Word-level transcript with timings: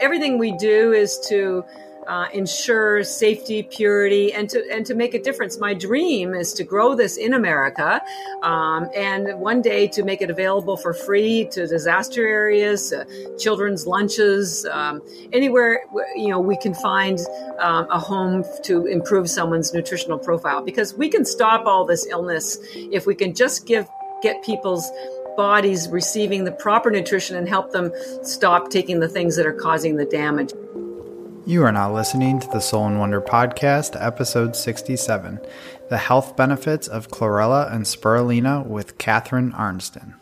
everything 0.00 0.38
we 0.38 0.52
do 0.52 0.92
is 0.92 1.18
to 1.28 1.64
uh, 2.06 2.26
ensure 2.32 3.02
safety, 3.04 3.62
purity, 3.62 4.32
and 4.32 4.48
to 4.50 4.62
and 4.70 4.84
to 4.86 4.94
make 4.94 5.14
a 5.14 5.22
difference. 5.22 5.58
My 5.58 5.74
dream 5.74 6.34
is 6.34 6.52
to 6.54 6.64
grow 6.64 6.94
this 6.94 7.16
in 7.16 7.34
America, 7.34 8.02
um, 8.42 8.88
and 8.94 9.40
one 9.40 9.62
day 9.62 9.86
to 9.88 10.02
make 10.02 10.20
it 10.20 10.30
available 10.30 10.76
for 10.76 10.92
free 10.92 11.48
to 11.52 11.66
disaster 11.66 12.26
areas, 12.26 12.92
uh, 12.92 13.04
children's 13.38 13.86
lunches, 13.86 14.66
um, 14.66 15.02
anywhere 15.32 15.80
you 16.16 16.28
know 16.28 16.40
we 16.40 16.56
can 16.56 16.74
find 16.74 17.20
um, 17.58 17.86
a 17.90 17.98
home 17.98 18.44
to 18.64 18.86
improve 18.86 19.30
someone's 19.30 19.72
nutritional 19.72 20.18
profile. 20.18 20.62
Because 20.62 20.94
we 20.94 21.08
can 21.08 21.24
stop 21.24 21.66
all 21.66 21.84
this 21.84 22.06
illness 22.06 22.58
if 22.74 23.06
we 23.06 23.14
can 23.14 23.34
just 23.34 23.66
give 23.66 23.88
get 24.22 24.42
people's 24.42 24.90
bodies 25.36 25.88
receiving 25.88 26.44
the 26.44 26.52
proper 26.52 26.90
nutrition 26.90 27.36
and 27.36 27.48
help 27.48 27.72
them 27.72 27.92
stop 28.22 28.70
taking 28.70 29.00
the 29.00 29.08
things 29.08 29.36
that 29.36 29.46
are 29.46 29.52
causing 29.52 29.96
the 29.96 30.04
damage. 30.04 30.52
You 31.46 31.62
are 31.64 31.72
now 31.72 31.92
listening 31.92 32.40
to 32.40 32.48
the 32.48 32.60
Soul 32.60 32.86
in 32.86 32.98
Wonder 32.98 33.20
podcast, 33.20 34.00
episode 34.00 34.56
67 34.56 35.40
The 35.90 35.98
Health 35.98 36.36
Benefits 36.36 36.88
of 36.88 37.08
Chlorella 37.08 37.70
and 37.70 37.84
Spirulina 37.84 38.66
with 38.66 38.96
Catharine 38.96 39.52
Arnston. 39.52 40.14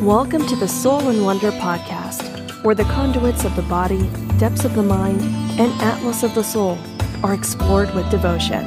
Welcome 0.00 0.46
to 0.46 0.56
the 0.56 0.68
Soul 0.68 1.08
in 1.08 1.24
Wonder 1.24 1.50
podcast, 1.52 2.64
where 2.64 2.74
the 2.74 2.84
conduits 2.84 3.44
of 3.44 3.56
the 3.56 3.62
body, 3.62 4.08
depths 4.38 4.64
of 4.64 4.74
the 4.74 4.82
mind, 4.82 5.20
and 5.58 5.72
atlas 5.82 6.22
of 6.22 6.34
the 6.34 6.44
soul 6.44 6.78
are 7.24 7.34
explored 7.34 7.92
with 7.94 8.08
devotion. 8.10 8.64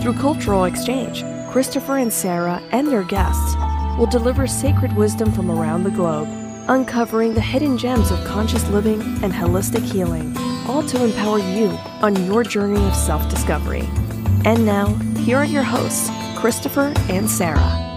Through 0.00 0.14
cultural 0.14 0.64
exchange, 0.64 1.22
Christopher 1.58 1.98
and 1.98 2.12
Sarah 2.12 2.62
and 2.70 2.86
their 2.86 3.02
guests 3.02 3.56
will 3.98 4.06
deliver 4.06 4.46
sacred 4.46 4.94
wisdom 4.94 5.32
from 5.32 5.50
around 5.50 5.82
the 5.82 5.90
globe 5.90 6.28
uncovering 6.68 7.34
the 7.34 7.40
hidden 7.40 7.76
gems 7.76 8.12
of 8.12 8.24
conscious 8.24 8.64
living 8.68 9.02
and 9.24 9.32
holistic 9.32 9.82
healing, 9.82 10.36
all 10.68 10.86
to 10.86 11.02
empower 11.02 11.40
you 11.40 11.70
on 12.00 12.14
your 12.26 12.44
journey 12.44 12.86
of 12.86 12.94
self 12.94 13.28
discovery. 13.28 13.82
And 14.44 14.64
now, 14.64 14.94
here 15.24 15.38
are 15.38 15.44
your 15.44 15.64
hosts, 15.64 16.08
Christopher 16.38 16.92
and 17.08 17.28
Sarah. 17.28 17.87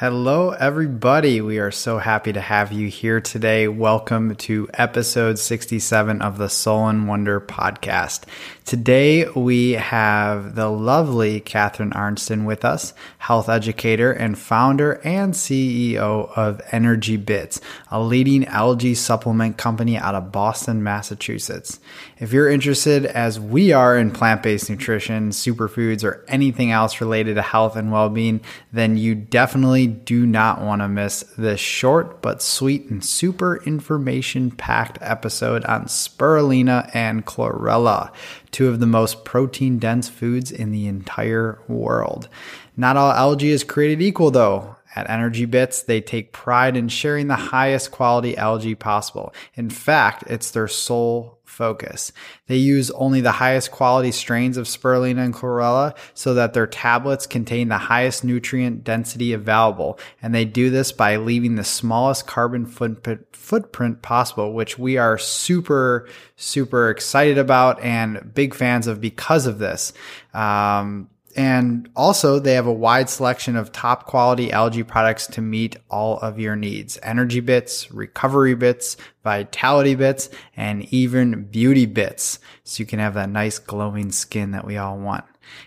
Hello, 0.00 0.52
everybody. 0.52 1.42
We 1.42 1.58
are 1.58 1.70
so 1.70 1.98
happy 1.98 2.32
to 2.32 2.40
have 2.40 2.72
you 2.72 2.88
here 2.88 3.20
today. 3.20 3.68
Welcome 3.68 4.34
to 4.36 4.66
episode 4.72 5.38
67 5.38 6.22
of 6.22 6.38
the 6.38 6.48
Soul 6.48 6.88
in 6.88 7.06
Wonder 7.06 7.38
podcast. 7.38 8.22
Today, 8.64 9.28
we 9.28 9.72
have 9.72 10.54
the 10.54 10.70
lovely 10.70 11.40
Catharine 11.40 11.92
Arnston 11.92 12.46
with 12.46 12.64
us, 12.64 12.94
health 13.18 13.50
educator 13.50 14.10
and 14.10 14.38
founder 14.38 15.02
and 15.04 15.34
CEO 15.34 16.30
of 16.34 16.62
Energy 16.72 17.18
Bits, 17.18 17.60
a 17.90 18.00
leading 18.00 18.46
algae 18.46 18.94
supplement 18.94 19.58
company 19.58 19.98
out 19.98 20.14
of 20.14 20.32
Boston, 20.32 20.82
Massachusetts. 20.82 21.78
If 22.18 22.32
you're 22.32 22.48
interested, 22.48 23.04
as 23.04 23.38
we 23.38 23.72
are 23.72 23.98
in 23.98 24.12
plant 24.12 24.42
based 24.42 24.70
nutrition, 24.70 25.28
superfoods, 25.28 26.04
or 26.04 26.24
anything 26.26 26.70
else 26.70 27.02
related 27.02 27.34
to 27.34 27.42
health 27.42 27.76
and 27.76 27.92
well 27.92 28.08
being, 28.08 28.40
then 28.72 28.96
you 28.96 29.14
definitely 29.14 29.89
do 29.90 30.26
not 30.26 30.60
want 30.60 30.80
to 30.82 30.88
miss 30.88 31.22
this 31.36 31.60
short 31.60 32.22
but 32.22 32.42
sweet 32.42 32.88
and 32.90 33.04
super 33.04 33.62
information 33.64 34.50
packed 34.50 34.98
episode 35.00 35.64
on 35.64 35.84
spirulina 35.84 36.90
and 36.94 37.26
chlorella 37.26 38.10
two 38.50 38.68
of 38.68 38.80
the 38.80 38.86
most 38.86 39.24
protein 39.24 39.78
dense 39.78 40.08
foods 40.08 40.50
in 40.50 40.72
the 40.72 40.86
entire 40.86 41.60
world. 41.68 42.28
Not 42.76 42.96
all 42.96 43.12
algae 43.12 43.50
is 43.50 43.64
created 43.64 44.02
equal 44.02 44.30
though. 44.30 44.76
At 44.96 45.08
Energy 45.08 45.44
Bits, 45.44 45.84
they 45.84 46.00
take 46.00 46.32
pride 46.32 46.76
in 46.76 46.88
sharing 46.88 47.28
the 47.28 47.36
highest 47.36 47.92
quality 47.92 48.36
algae 48.36 48.74
possible. 48.74 49.32
In 49.54 49.70
fact, 49.70 50.24
it's 50.26 50.50
their 50.50 50.66
sole 50.66 51.38
focus. 51.60 52.10
They 52.46 52.56
use 52.56 52.90
only 52.92 53.20
the 53.20 53.32
highest 53.32 53.70
quality 53.70 54.12
strains 54.12 54.56
of 54.56 54.66
spirulina 54.66 55.22
and 55.22 55.34
chlorella 55.34 55.94
so 56.14 56.32
that 56.32 56.54
their 56.54 56.66
tablets 56.66 57.26
contain 57.26 57.68
the 57.68 57.76
highest 57.76 58.24
nutrient 58.24 58.82
density 58.82 59.34
available. 59.34 59.98
And 60.22 60.34
they 60.34 60.46
do 60.46 60.70
this 60.70 60.90
by 60.90 61.16
leaving 61.16 61.56
the 61.56 61.64
smallest 61.64 62.26
carbon 62.26 62.64
footprint 62.64 64.00
possible, 64.00 64.54
which 64.54 64.78
we 64.78 64.96
are 64.96 65.18
super, 65.18 66.08
super 66.36 66.88
excited 66.88 67.36
about 67.36 67.78
and 67.82 68.32
big 68.34 68.54
fans 68.54 68.86
of 68.86 69.02
because 69.02 69.46
of 69.46 69.58
this. 69.58 69.92
Um, 70.32 71.10
and 71.36 71.88
also, 71.94 72.38
they 72.38 72.54
have 72.54 72.66
a 72.66 72.72
wide 72.72 73.08
selection 73.08 73.56
of 73.56 73.72
top 73.72 74.06
quality 74.06 74.52
algae 74.52 74.82
products 74.82 75.26
to 75.28 75.40
meet 75.40 75.76
all 75.90 76.18
of 76.18 76.38
your 76.38 76.56
needs. 76.56 76.98
Energy 77.02 77.40
bits, 77.40 77.90
recovery 77.92 78.54
bits, 78.54 78.96
vitality 79.22 79.94
bits, 79.94 80.28
and 80.56 80.84
even 80.92 81.44
beauty 81.44 81.86
bits. 81.86 82.38
So 82.64 82.80
you 82.80 82.86
can 82.86 82.98
have 82.98 83.14
that 83.14 83.30
nice 83.30 83.58
glowing 83.58 84.10
skin 84.12 84.50
that 84.52 84.66
we 84.66 84.76
all 84.76 84.98
want. 84.98 85.24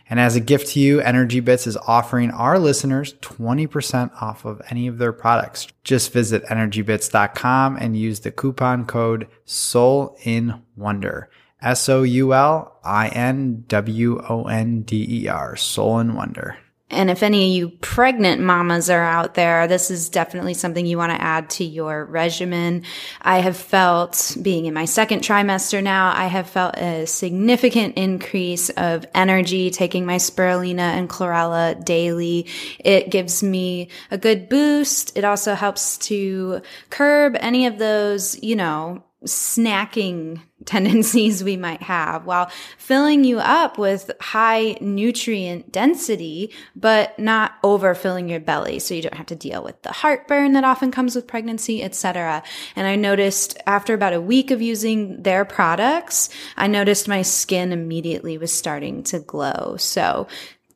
And 0.09 0.19
as 0.19 0.35
a 0.35 0.41
gift 0.41 0.69
to 0.69 0.79
you, 0.79 1.01
Energy 1.01 1.40
Bits 1.40 1.68
is 1.68 1.78
offering 1.78 2.31
our 2.31 2.59
listeners 2.59 3.13
20% 3.16 4.12
off 4.22 4.45
of 4.45 4.62
any 4.69 4.88
of 4.88 4.97
their 4.97 5.13
products. 5.13 5.68
Just 5.84 6.13
visit 6.13 6.45
energybits.com 6.45 7.78
and 7.78 7.97
use 7.97 8.22
the 8.22 8.31
coupon 8.31 8.85
code 8.85 9.28
SOUL 9.45 10.18
in 10.24 10.62
Wonder. 10.75 11.30
S 11.63 11.88
O 11.90 12.03
U 12.03 12.34
L 12.34 12.79
I 12.84 13.07
N 13.07 13.63
W 13.68 14.22
O 14.29 14.44
N 14.44 14.81
D 14.81 15.24
E 15.24 15.28
R, 15.28 15.56
Soul 15.56 16.00
in 16.00 16.16
Wonder. 16.16 16.57
And 16.94 17.09
if 17.09 17.24
any 17.24 17.46
of 17.46 17.56
you 17.56 17.69
pregnant 17.69 18.41
mamas 18.41 18.90
are 18.90 19.01
out 19.01 19.34
there, 19.34 19.68
this 19.68 19.90
is 19.90 20.09
definitely 20.09 20.53
something 20.53 20.85
you 20.85 20.97
want 20.97 21.12
to 21.12 21.22
add 21.22 21.50
to 21.51 21.63
your 21.63 22.06
regimen. 22.06 22.84
I 23.22 23.40
have 23.40 23.57
felt, 23.57 24.38
being 24.41 24.66
in 24.66 24.75
my 24.75 24.85
second 24.85 25.22
trimester 25.22 25.81
now, 25.81 26.13
I 26.16 26.28
have 26.28 26.47
felt 26.47 26.78
a 26.78 27.07
significant 27.07 27.97
increase 27.97 28.69
of 28.69 29.07
energy 29.16 29.72
taking 29.72 30.06
my 30.06 30.18
spirulina 30.18 30.80
and 30.80 31.09
chlorella 31.09 31.84
daily. 31.84 32.45
It 32.78 33.09
gives 33.09 33.41
me 33.41 33.90
a 34.12 34.18
good 34.18 34.47
boost. 34.47 35.18
It 35.18 35.24
also 35.24 35.56
helps 35.56 35.97
to 36.00 36.62
curb 36.91 37.35
any 37.40 37.66
of 37.66 37.80
those, 37.80 38.41
you 38.44 38.56
know, 38.56 39.03
snacking 39.26 40.42
tendencies 40.66 41.44
we 41.44 41.58
might 41.58 41.82
have 41.82 42.26
while 42.26 42.50
filling 42.78 43.26
you 43.26 43.40
up 43.40 43.78
with 43.78 44.10
high 44.22 44.78
nutrient 44.80 45.72
density, 45.72 46.52
but 46.76 47.18
not 47.20 47.62
overfilling 47.64 48.30
your 48.30 48.40
belly. 48.40 48.80
So 48.80 48.94
you 48.94 49.02
don't 49.02 49.16
have 49.16 49.26
to 49.28 49.36
deal 49.36 49.62
with 49.62 49.82
the 49.82 49.92
heartburn 49.92 50.54
that 50.54 50.64
often 50.64 50.90
comes 50.92 51.16
with 51.16 51.28
pregnancy, 51.28 51.84
etc. 51.84 52.44
And 52.76 52.88
I 52.88 52.96
noticed 52.96 53.58
after 53.66 53.94
about 53.94 54.14
a 54.14 54.22
week 54.22 54.52
of 54.52 54.62
using 54.62 55.22
their 55.22 55.44
products, 55.44 56.30
I 56.56 56.68
noticed 56.68 57.08
my 57.08 57.24
skin 57.24 57.74
immediately 57.74 58.38
was 58.38 58.52
starting 58.52 59.04
to 59.04 59.20
glow. 59.20 59.76
So 59.78 60.28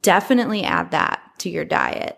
definitely 0.01 0.63
add 0.63 0.91
that 0.91 1.21
to 1.39 1.49
your 1.49 1.65
diet. 1.65 2.17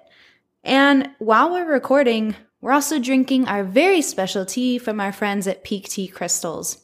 And 0.63 1.09
while 1.19 1.51
we're 1.51 1.71
recording, 1.71 2.35
we're 2.61 2.71
also 2.71 2.99
drinking 2.99 3.47
our 3.47 3.63
very 3.63 4.01
special 4.01 4.45
tea 4.45 4.77
from 4.77 4.99
our 4.99 5.11
friends 5.11 5.47
at 5.47 5.63
Pique 5.63 5.87
Tea 5.87 6.07
Crystals. 6.07 6.79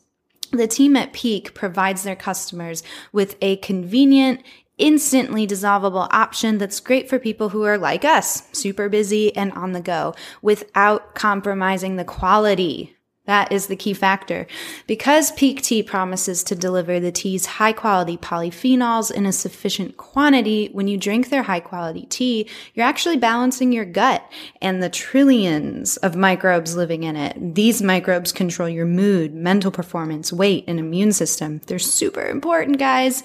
The 0.52 0.68
team 0.68 0.96
at 0.96 1.12
Pique 1.12 1.53
provides 1.53 2.03
their 2.03 2.16
customers 2.16 2.81
with 3.12 3.36
a 3.41 3.58
convenient, 3.58 4.41
instantly 4.78 5.46
dissolvable 5.46 6.08
option 6.12 6.58
that's 6.58 6.80
great 6.80 7.09
for 7.09 7.19
people 7.19 7.50
who 7.50 7.64
are 7.64 7.78
like 7.78 8.06
us, 8.06 8.44
super 8.53 8.88
busy 8.88 9.35
and 9.35 9.52
on 9.53 9.74
the 9.74 9.81
go, 9.81 10.16
without 10.41 11.14
compromising 11.14 11.96
the 11.96 12.06
quality 12.06 12.95
that 13.25 13.52
is 13.52 13.68
the 13.68 13.75
key 13.75 13.94
factor. 13.94 14.47
Because 14.88 15.31
Pique 15.31 15.62
Tea 15.62 15.84
promises 15.84 16.44
to 16.44 16.56
deliver 16.56 17.00
the 17.00 17.12
tea's 17.12 17.46
high 17.46 17.74
quality 17.74 18.18
polyphenols 18.18 19.12
in 19.12 19.25
a 19.25 19.31
sufficient 19.31 19.97
quantity, 19.97 20.69
when 20.72 20.88
you 20.88 20.97
drink 20.97 21.30
their 21.30 21.44
high 21.44 21.59
quality 21.59 22.06
tea, 22.06 22.50
you're 22.74 22.85
actually 22.85 23.18
balancing 23.18 23.72
your 23.72 23.85
gut 23.85 24.24
and 24.62 24.81
the 24.81 24.90
trillions 24.90 25.97
of 25.97 26.16
microbes 26.16 26.75
living 26.75 27.03
in 27.03 27.16
it. 27.16 27.56
These 27.56 27.82
microbes 27.82 28.32
control 28.32 28.70
your 28.70 28.85
mood, 28.85 29.34
mental 29.34 29.72
performance, 29.72 30.32
weight, 30.32 30.64
and 30.67 30.79
immune 30.79 31.11
system. 31.11 31.61
They're 31.66 31.79
super 31.79 32.26
important, 32.28 32.78
guys. 32.78 33.23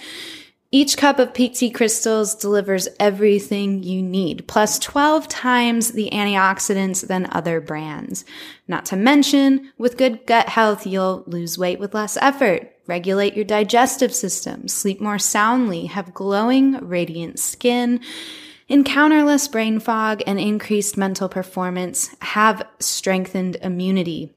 Each 0.72 0.96
cup 0.96 1.19
of 1.19 1.32
Tea 1.32 1.69
crystals 1.70 2.37
delivers 2.37 2.88
everything 3.00 3.82
you 3.82 4.00
need, 4.00 4.46
plus 4.46 4.78
12 4.78 5.26
times 5.26 5.90
the 5.90 6.08
antioxidants 6.12 7.05
than 7.05 7.26
other 7.32 7.61
brands. 7.61 8.25
Not 8.69 8.84
to 8.87 8.96
mention, 8.96 9.72
with 9.78 9.96
good 9.96 10.26
gut 10.26 10.49
health, 10.49 10.87
you'll 10.87 11.25
lose 11.26 11.58
weight 11.58 11.81
with 11.81 11.93
less 11.93 12.17
effort, 12.19 12.72
regulate 12.87 13.34
your 13.34 13.44
digestive 13.44 14.14
system, 14.14 14.69
sleep 14.69 15.00
more 15.00 15.19
soundly, 15.19 15.87
have 15.87 16.14
glowing, 16.14 16.75
radiant 16.87 17.40
skin, 17.40 17.99
encounter 18.69 19.25
less 19.25 19.49
brain 19.49 19.81
fog, 19.81 20.23
and 20.25 20.38
increased 20.38 20.96
mental 20.96 21.28
performance, 21.28 22.14
have 22.23 22.62
strengthened 22.78 23.56
immunity. 23.56 24.32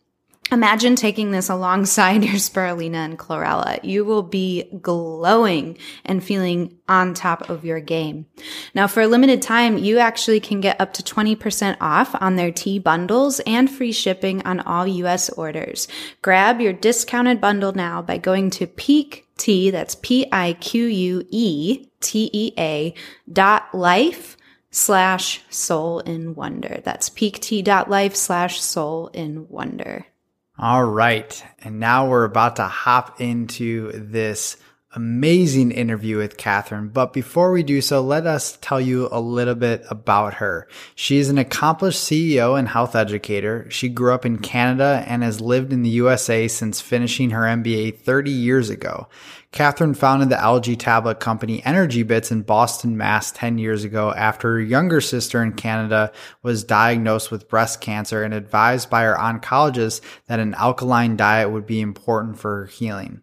Imagine 0.53 0.95
taking 0.95 1.31
this 1.31 1.49
alongside 1.49 2.23
your 2.23 2.35
spirulina 2.35 3.05
and 3.05 3.17
chlorella. 3.17 3.79
You 3.83 4.05
will 4.05 4.21
be 4.21 4.69
glowing 4.83 5.79
and 6.05 6.23
feeling 6.23 6.77
on 6.87 7.15
top 7.15 7.49
of 7.49 7.65
your 7.65 7.79
game. 7.79 8.27
Now, 8.75 8.85
for 8.85 9.01
a 9.01 9.07
limited 9.07 9.41
time, 9.41 9.79
you 9.79 9.97
actually 9.97 10.39
can 10.39 10.61
get 10.61 10.79
up 10.79 10.93
to 10.93 11.01
20% 11.01 11.77
off 11.81 12.15
on 12.21 12.35
their 12.35 12.51
tea 12.51 12.77
bundles 12.77 13.39
and 13.47 13.67
free 13.67 13.91
shipping 13.91 14.45
on 14.45 14.59
all 14.59 14.85
US 14.85 15.29
orders. 15.31 15.87
Grab 16.21 16.61
your 16.61 16.71
discounted 16.71 17.41
bundle 17.41 17.73
now 17.73 18.03
by 18.03 18.19
going 18.19 18.51
to 18.51 18.67
Pique 18.67 19.27
Tea, 19.37 19.71
that's 19.71 19.95
P-I-Q-U-E-T-E-A 19.95 20.53
dot 23.31 23.73
life 23.73 24.37
slash 24.69 25.41
soul 25.49 25.99
in 26.01 26.35
wonder. 26.35 26.79
That's 26.83 27.09
piquetea.life 27.09 28.15
slash 28.15 28.61
soul 28.61 29.07
in 29.07 29.49
wonder. 29.49 30.05
All 30.57 30.85
right. 30.85 31.43
And 31.59 31.79
now 31.79 32.07
we're 32.07 32.25
about 32.25 32.57
to 32.57 32.63
hop 32.63 33.19
into 33.19 33.91
this 33.93 34.57
amazing 34.95 35.71
interview 35.71 36.17
with 36.17 36.37
Catharine. 36.37 36.89
But 36.89 37.13
before 37.13 37.51
we 37.51 37.63
do 37.63 37.81
so, 37.81 38.01
let 38.01 38.27
us 38.27 38.57
tell 38.61 38.79
you 38.79 39.09
a 39.11 39.19
little 39.19 39.55
bit 39.55 39.83
about 39.89 40.35
her. 40.35 40.67
She 40.95 41.17
is 41.17 41.29
an 41.29 41.37
accomplished 41.37 42.03
CEO 42.03 42.57
and 42.57 42.67
health 42.67 42.95
educator. 42.95 43.65
She 43.69 43.89
grew 43.89 44.13
up 44.13 44.25
in 44.25 44.37
Canada 44.37 45.03
and 45.07 45.23
has 45.23 45.41
lived 45.41 45.73
in 45.73 45.81
the 45.81 45.89
USA 45.89 46.47
since 46.47 46.81
finishing 46.81 47.31
her 47.31 47.41
MBA 47.41 47.99
30 47.99 48.31
years 48.31 48.69
ago. 48.69 49.07
Catharine 49.51 49.93
founded 49.93 50.29
the 50.29 50.41
algae 50.41 50.75
tablet 50.75 51.19
company 51.19 51.63
Energy 51.63 52.01
Bits 52.01 52.31
in 52.31 52.41
Boston, 52.41 52.97
Mass 52.97 53.31
10 53.31 53.59
years 53.59 53.83
ago 53.83 54.11
after 54.11 54.53
her 54.53 54.59
younger 54.59 54.99
sister 54.99 55.43
in 55.43 55.53
Canada 55.53 56.11
was 56.41 56.63
diagnosed 56.63 57.29
with 57.29 57.47
breast 57.47 57.79
cancer 57.79 58.23
and 58.23 58.33
advised 58.33 58.89
by 58.89 59.03
her 59.03 59.15
oncologist 59.15 60.01
that 60.25 60.39
an 60.39 60.55
alkaline 60.55 61.15
diet 61.15 61.51
would 61.51 61.67
be 61.67 61.81
important 61.81 62.39
for 62.39 62.61
her 62.61 62.65
healing. 62.65 63.21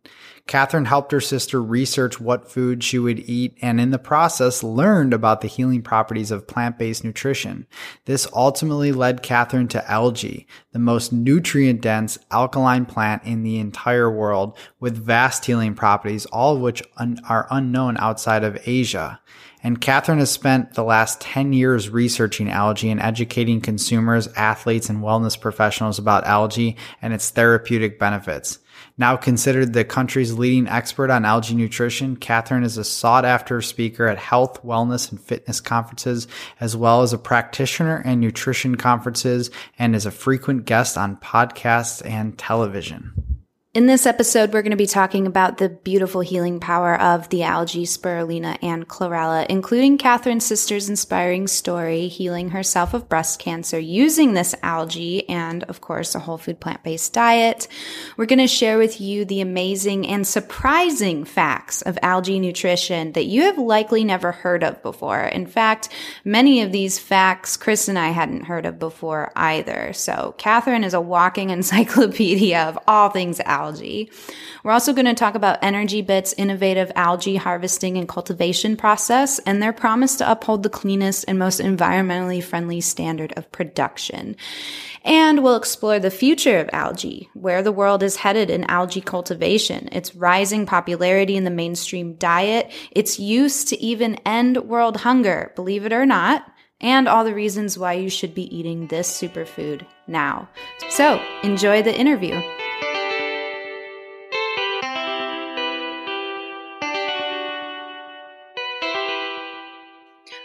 Catharine 0.50 0.86
helped 0.86 1.12
her 1.12 1.20
sister 1.20 1.62
research 1.62 2.20
what 2.20 2.50
food 2.50 2.82
she 2.82 2.98
would 2.98 3.20
eat 3.20 3.56
and 3.62 3.80
in 3.80 3.90
the 3.90 4.00
process 4.00 4.64
learned 4.64 5.14
about 5.14 5.42
the 5.42 5.46
healing 5.46 5.80
properties 5.80 6.32
of 6.32 6.48
plant-based 6.48 7.04
nutrition. 7.04 7.68
This 8.06 8.26
ultimately 8.34 8.90
led 8.90 9.22
Catharine 9.22 9.68
to 9.68 9.88
algae, 9.88 10.48
the 10.72 10.80
most 10.80 11.12
nutrient 11.12 11.80
dense 11.80 12.18
alkaline 12.32 12.84
plant 12.84 13.22
in 13.22 13.44
the 13.44 13.60
entire 13.60 14.10
world 14.10 14.58
with 14.80 14.98
vast 14.98 15.44
healing 15.44 15.76
properties, 15.76 16.26
all 16.26 16.56
of 16.56 16.60
which 16.60 16.82
un- 16.96 17.20
are 17.28 17.46
unknown 17.52 17.96
outside 17.98 18.42
of 18.42 18.58
Asia. 18.66 19.20
And 19.62 19.80
Catharine 19.80 20.18
has 20.18 20.32
spent 20.32 20.74
the 20.74 20.82
last 20.82 21.20
10 21.20 21.52
years 21.52 21.90
researching 21.90 22.50
algae 22.50 22.90
and 22.90 23.00
educating 23.00 23.60
consumers, 23.60 24.26
athletes, 24.34 24.88
and 24.90 24.98
wellness 24.98 25.40
professionals 25.40 26.00
about 26.00 26.24
algae 26.24 26.76
and 27.00 27.12
its 27.12 27.30
therapeutic 27.30 28.00
benefits. 28.00 28.58
Now 29.00 29.16
considered 29.16 29.72
the 29.72 29.82
country's 29.82 30.34
leading 30.34 30.68
expert 30.68 31.08
on 31.08 31.24
algae 31.24 31.54
nutrition, 31.54 32.16
Catharine 32.16 32.64
is 32.64 32.76
a 32.76 32.84
sought 32.84 33.24
after 33.24 33.62
speaker 33.62 34.06
at 34.06 34.18
health, 34.18 34.62
wellness, 34.62 35.10
and 35.10 35.18
fitness 35.18 35.58
conferences, 35.58 36.28
as 36.60 36.76
well 36.76 37.00
as 37.00 37.14
a 37.14 37.18
practitioner 37.18 38.02
and 38.04 38.20
nutrition 38.20 38.74
conferences, 38.76 39.50
and 39.78 39.96
is 39.96 40.04
a 40.04 40.10
frequent 40.10 40.66
guest 40.66 40.98
on 40.98 41.16
podcasts 41.16 42.04
and 42.04 42.36
television. 42.36 43.29
In 43.72 43.86
this 43.86 44.04
episode, 44.04 44.52
we're 44.52 44.62
going 44.62 44.72
to 44.72 44.76
be 44.76 44.84
talking 44.88 45.28
about 45.28 45.58
the 45.58 45.68
beautiful 45.68 46.22
healing 46.22 46.58
power 46.58 47.00
of 47.00 47.28
the 47.28 47.44
algae 47.44 47.84
spirulina 47.84 48.58
and 48.62 48.88
chlorella, 48.88 49.46
including 49.48 49.96
Catharine's 49.96 50.44
sister's 50.44 50.88
inspiring 50.88 51.46
story, 51.46 52.08
healing 52.08 52.50
herself 52.50 52.94
of 52.94 53.08
breast 53.08 53.38
cancer 53.38 53.78
using 53.78 54.32
this 54.32 54.56
algae 54.64 55.28
and, 55.28 55.62
of 55.62 55.80
course, 55.80 56.16
a 56.16 56.18
whole 56.18 56.36
food 56.36 56.58
plant 56.58 56.82
based 56.82 57.12
diet. 57.12 57.68
We're 58.16 58.26
going 58.26 58.40
to 58.40 58.48
share 58.48 58.76
with 58.76 59.00
you 59.00 59.24
the 59.24 59.40
amazing 59.40 60.04
and 60.04 60.26
surprising 60.26 61.24
facts 61.24 61.80
of 61.80 61.96
algae 62.02 62.40
nutrition 62.40 63.12
that 63.12 63.26
you 63.26 63.42
have 63.42 63.56
likely 63.56 64.02
never 64.02 64.32
heard 64.32 64.64
of 64.64 64.82
before. 64.82 65.22
In 65.22 65.46
fact, 65.46 65.90
many 66.24 66.62
of 66.62 66.72
these 66.72 66.98
facts 66.98 67.56
Chris 67.56 67.86
and 67.86 68.00
I 68.00 68.08
hadn't 68.08 68.46
heard 68.46 68.66
of 68.66 68.80
before 68.80 69.30
either. 69.36 69.92
So 69.92 70.34
Catharine 70.38 70.82
is 70.82 70.92
a 70.92 71.00
walking 71.00 71.50
encyclopedia 71.50 72.64
of 72.64 72.76
all 72.88 73.10
things 73.10 73.38
algae 73.38 73.59
algae. 73.60 74.10
We're 74.64 74.72
also 74.72 74.92
going 74.92 75.06
to 75.06 75.14
talk 75.14 75.34
about 75.34 75.58
Energy 75.62 76.00
Bit's 76.00 76.32
innovative 76.34 76.90
algae 76.96 77.36
harvesting 77.36 77.98
and 77.98 78.08
cultivation 78.08 78.76
process 78.76 79.38
and 79.40 79.62
their 79.62 79.72
promise 79.72 80.16
to 80.16 80.30
uphold 80.30 80.62
the 80.62 80.70
cleanest 80.70 81.26
and 81.28 81.38
most 81.38 81.60
environmentally 81.60 82.42
friendly 82.42 82.80
standard 82.80 83.32
of 83.36 83.52
production. 83.52 84.36
And 85.04 85.42
we'll 85.42 85.56
explore 85.56 85.98
the 85.98 86.10
future 86.10 86.58
of 86.58 86.70
algae, 86.72 87.28
where 87.34 87.62
the 87.62 87.72
world 87.72 88.02
is 88.02 88.16
headed 88.16 88.50
in 88.50 88.64
algae 88.64 89.00
cultivation, 89.00 89.88
its 89.92 90.14
rising 90.14 90.66
popularity 90.66 91.36
in 91.36 91.44
the 91.44 91.50
mainstream 91.50 92.14
diet, 92.14 92.72
its 92.90 93.18
use 93.18 93.64
to 93.64 93.80
even 93.80 94.16
end 94.26 94.56
world 94.58 94.98
hunger, 94.98 95.52
believe 95.54 95.84
it 95.86 95.92
or 95.92 96.06
not, 96.06 96.46
and 96.80 97.08
all 97.08 97.24
the 97.24 97.34
reasons 97.34 97.76
why 97.76 97.92
you 97.92 98.08
should 98.08 98.34
be 98.34 98.54
eating 98.56 98.86
this 98.86 99.10
superfood 99.10 99.86
now. 100.06 100.48
So 100.88 101.22
enjoy 101.42 101.82
the 101.82 101.94
interview. 101.94 102.40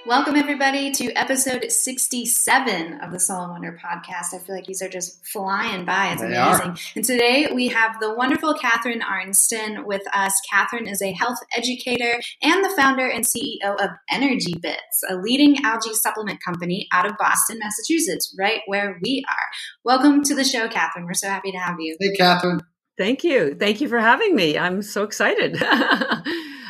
Welcome, 0.08 0.36
everybody, 0.36 0.92
to 0.92 1.12
episode 1.14 1.72
67 1.72 3.00
of 3.02 3.12
the 3.12 3.20
Soul 3.20 3.46
in 3.46 3.50
Wonder 3.50 3.80
podcast. 3.84 4.36
I 4.36 4.38
feel 4.38 4.54
like 4.56 4.66
these 4.68 4.84
are 4.84 4.88
just 4.90 5.26
flying 5.26 5.84
by. 5.84 6.12
It's 6.12 6.22
They 6.22 6.28
amazing. 6.36 6.70
are. 6.70 6.76
And 6.96 7.04
today 7.04 7.50
we 7.52 7.70
have 7.70 8.00
the 8.00 8.14
wonderful 8.14 8.54
Catharine 8.54 9.02
Arnston 9.02 9.84
with 9.88 10.04
us. 10.14 10.40
Catharine 10.48 10.88
is 10.88 11.02
a 11.02 11.12
health 11.14 11.40
educator 11.58 12.22
and 12.44 12.64
the 12.64 12.70
founder 12.78 13.08
and 13.08 13.26
CEO 13.26 13.82
of 13.84 13.90
Energy 14.12 14.54
Bits, 14.62 15.04
a 15.10 15.16
leading 15.16 15.58
algae 15.66 15.94
supplement 15.96 16.40
company 16.44 16.88
out 16.94 17.08
of 17.08 17.14
Boston, 17.18 17.58
Massachusetts, 17.60 18.36
right 18.38 18.62
where 18.68 19.00
we 19.04 19.26
are. 19.28 19.46
Welcome 19.84 20.22
to 20.26 20.36
the 20.36 20.44
show, 20.44 20.68
Catharine. 20.68 21.06
We're 21.06 21.14
so 21.16 21.30
happy 21.30 21.52
to 21.52 21.58
have 21.58 21.78
you. 21.80 21.98
Hey, 22.00 22.16
Catharine. 22.16 22.62
Thank 22.96 23.24
you. 23.24 23.56
Thank 23.56 23.82
you 23.82 23.90
for 23.90 24.00
having 24.00 24.36
me. 24.36 24.56
I'm 24.56 24.84
so 24.84 25.02
excited. 25.02 25.58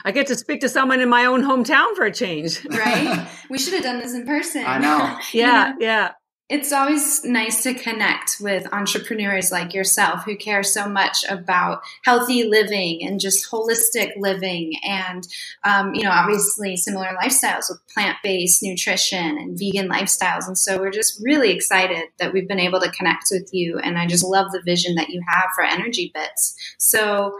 I 0.05 0.11
get 0.11 0.27
to 0.27 0.35
speak 0.35 0.61
to 0.61 0.69
someone 0.69 1.01
in 1.01 1.09
my 1.09 1.25
own 1.25 1.41
hometown 1.41 1.95
for 1.95 2.05
a 2.05 2.11
change. 2.11 2.63
Right? 2.65 3.27
we 3.49 3.57
should 3.57 3.73
have 3.73 3.83
done 3.83 3.99
this 3.99 4.13
in 4.13 4.25
person. 4.25 4.63
I 4.65 4.77
know. 4.77 5.17
You 5.33 5.41
Yeah, 5.41 5.73
yeah. 5.79 6.11
It's 6.47 6.71
always 6.71 7.25
nice 7.25 7.63
to 7.63 7.73
connect 7.73 8.37
with 8.39 8.71
entrepreneurs 8.71 9.51
like 9.51 9.73
yourself 9.73 10.25
who 10.25 10.37
care 10.37 10.61
so 10.61 10.87
much 10.87 11.25
about 11.27 11.81
healthy 12.03 12.43
living 12.43 12.99
and 13.01 13.19
just 13.19 13.49
holistic 13.49 14.11
living 14.15 14.73
and, 14.87 15.27
um, 15.63 15.95
you 15.95 16.03
know, 16.03 16.11
obviously 16.11 16.77
similar 16.77 17.09
lifestyles 17.19 17.65
with 17.67 17.79
plant 17.91 18.17
based 18.21 18.61
nutrition 18.61 19.39
and 19.39 19.57
vegan 19.57 19.89
lifestyles. 19.89 20.45
And 20.45 20.55
so 20.55 20.77
we're 20.77 20.91
just 20.91 21.19
really 21.23 21.49
excited 21.49 22.03
that 22.19 22.31
we've 22.31 22.47
been 22.47 22.59
able 22.59 22.79
to 22.79 22.91
connect 22.91 23.25
with 23.31 23.49
you. 23.51 23.79
And 23.79 23.97
I 23.97 24.05
just 24.05 24.23
love 24.23 24.51
the 24.51 24.61
vision 24.63 24.93
that 24.95 25.09
you 25.09 25.23
have 25.27 25.49
for 25.55 25.63
Energy 25.63 26.11
Bits. 26.13 26.55
So, 26.77 27.35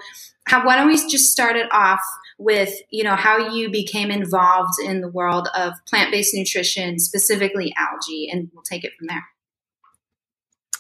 how, 0.48 0.65
why 0.65 0.77
don't 0.77 0.88
we 0.88 0.95
just 0.95 1.31
start 1.31 1.55
it 1.55 1.72
off 1.72 2.01
with 2.38 2.74
you 2.89 3.04
know 3.04 3.15
how 3.15 3.38
you 3.38 3.70
became 3.70 4.12
involved 4.12 4.74
in 4.86 5.01
the 5.01 5.08
world 5.08 5.48
of 5.56 5.74
plant-based 5.88 6.34
nutrition 6.34 7.00
specifically 7.00 7.74
algae 7.77 8.30
and 8.32 8.50
we'll 8.54 8.63
take 8.63 8.84
it 8.84 8.92
from 8.98 9.08
there 9.08 9.24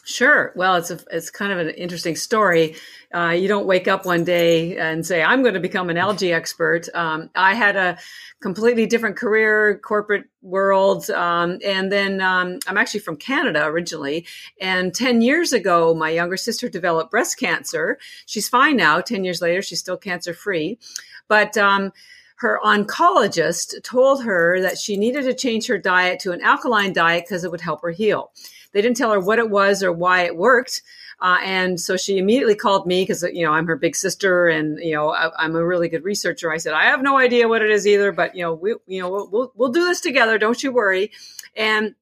Sure. 0.07 0.53
Well, 0.55 0.75
it's 0.75 0.91
a, 0.91 0.99
it's 1.09 1.31
kind 1.31 1.51
of 1.51 1.57
an 1.57 1.69
interesting 1.69 2.15
story. 2.15 2.75
Uh, 3.11 3.29
you 3.29 3.47
don't 3.47 3.65
wake 3.65 3.87
up 3.87 4.05
one 4.05 4.23
day 4.23 4.77
and 4.77 5.03
say, 5.03 5.23
"I'm 5.23 5.41
going 5.41 5.55
to 5.55 5.59
become 5.59 5.89
an 5.89 5.97
algae 5.97 6.31
expert." 6.31 6.87
Um, 6.93 7.31
I 7.33 7.55
had 7.55 7.75
a 7.75 7.97
completely 8.39 8.85
different 8.85 9.17
career, 9.17 9.79
corporate 9.79 10.25
world, 10.43 11.09
um, 11.09 11.57
and 11.65 11.91
then 11.91 12.21
um, 12.21 12.59
I'm 12.67 12.77
actually 12.77 12.99
from 12.99 13.17
Canada 13.17 13.65
originally. 13.65 14.27
And 14.61 14.93
ten 14.93 15.23
years 15.23 15.53
ago, 15.53 15.95
my 15.95 16.11
younger 16.11 16.37
sister 16.37 16.69
developed 16.69 17.09
breast 17.09 17.39
cancer. 17.39 17.97
She's 18.27 18.47
fine 18.47 18.77
now. 18.77 19.01
Ten 19.01 19.23
years 19.23 19.41
later, 19.41 19.63
she's 19.63 19.79
still 19.79 19.97
cancer 19.97 20.35
free, 20.35 20.77
but 21.27 21.57
um, 21.57 21.91
her 22.37 22.59
oncologist 22.63 23.81
told 23.83 24.23
her 24.23 24.61
that 24.61 24.77
she 24.77 24.97
needed 24.97 25.23
to 25.23 25.33
change 25.33 25.67
her 25.67 25.77
diet 25.77 26.19
to 26.21 26.31
an 26.31 26.41
alkaline 26.41 26.93
diet 26.93 27.25
because 27.25 27.43
it 27.43 27.51
would 27.51 27.61
help 27.61 27.81
her 27.81 27.91
heal. 27.91 28.31
They 28.73 28.81
didn't 28.81 28.97
tell 28.97 29.11
her 29.11 29.19
what 29.19 29.39
it 29.39 29.49
was 29.49 29.81
or 29.81 29.91
why 29.91 30.23
it 30.23 30.35
worked. 30.35 30.81
Uh, 31.21 31.37
and 31.43 31.79
so 31.79 31.95
she 31.95 32.17
immediately 32.17 32.55
called 32.55 32.85
me 32.85 33.03
because, 33.03 33.23
you 33.23 33.45
know, 33.45 33.53
I'm 33.53 33.67
her 33.67 33.77
big 33.77 33.95
sister 33.95 34.47
and, 34.47 34.77
you 34.79 34.93
know, 34.93 35.11
I, 35.11 35.45
am 35.45 35.55
a 35.55 35.65
really 35.65 35.87
good 35.87 36.03
researcher. 36.03 36.51
I 36.51 36.57
said, 36.57 36.73
I 36.73 36.85
have 36.85 37.01
no 37.01 37.17
idea 37.17 37.47
what 37.47 37.61
it 37.61 37.71
is 37.71 37.87
either, 37.87 38.11
but, 38.11 38.35
you 38.35 38.41
know, 38.41 38.53
we, 38.53 38.75
you 38.85 39.01
know, 39.01 39.09
we'll, 39.09 39.29
we'll, 39.31 39.51
we'll 39.55 39.71
do 39.71 39.85
this 39.85 40.01
together. 40.01 40.37
Don't 40.37 40.61
you 40.61 40.73
worry. 40.73 41.11
And 41.55 41.95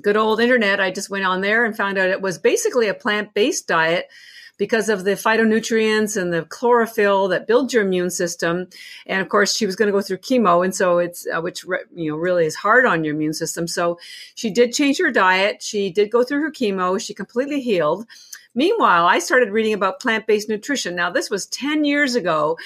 good 0.00 0.16
old 0.16 0.40
internet, 0.40 0.80
I 0.80 0.90
just 0.90 1.10
went 1.10 1.26
on 1.26 1.42
there 1.42 1.66
and 1.66 1.76
found 1.76 1.98
out 1.98 2.08
it 2.08 2.22
was 2.22 2.38
basically 2.38 2.88
a 2.88 2.94
plant 2.94 3.34
based 3.34 3.68
diet 3.68 4.08
because 4.58 4.88
of 4.88 5.04
the 5.04 5.12
phytonutrients 5.12 6.20
and 6.20 6.32
the 6.32 6.42
chlorophyll 6.42 7.28
that 7.28 7.46
builds 7.46 7.72
your 7.72 7.84
immune 7.84 8.10
system. 8.10 8.68
And 9.06 9.20
of 9.20 9.28
course, 9.28 9.54
she 9.54 9.66
was 9.66 9.76
going 9.76 9.86
to 9.86 9.92
go 9.92 10.00
through 10.00 10.18
chemo, 10.18 10.64
and 10.64 10.74
so 10.74 10.98
it's 10.98 11.26
uh, 11.26 11.40
which 11.40 11.64
re- 11.64 11.84
you 11.94 12.10
know 12.10 12.16
really 12.16 12.46
is 12.46 12.56
hard 12.56 12.86
on 12.86 13.04
your 13.04 13.14
immune 13.14 13.34
system. 13.34 13.66
So 13.66 13.98
she 14.34 14.50
did 14.50 14.72
change 14.72 14.98
her 14.98 15.10
diet. 15.10 15.62
She 15.62 15.90
did 15.90 16.10
go 16.10 16.24
through 16.24 16.40
her 16.40 16.50
chemo. 16.50 17.00
She 17.00 17.14
completely 17.14 17.60
healed. 17.60 18.06
Meanwhile, 18.54 19.04
I 19.06 19.18
started 19.18 19.50
reading 19.50 19.74
about 19.74 20.00
plant 20.00 20.26
based 20.26 20.48
nutrition. 20.48 20.96
Now, 20.96 21.10
this 21.10 21.28
was 21.28 21.46
10 21.46 21.84
years 21.84 22.14
ago. 22.14 22.56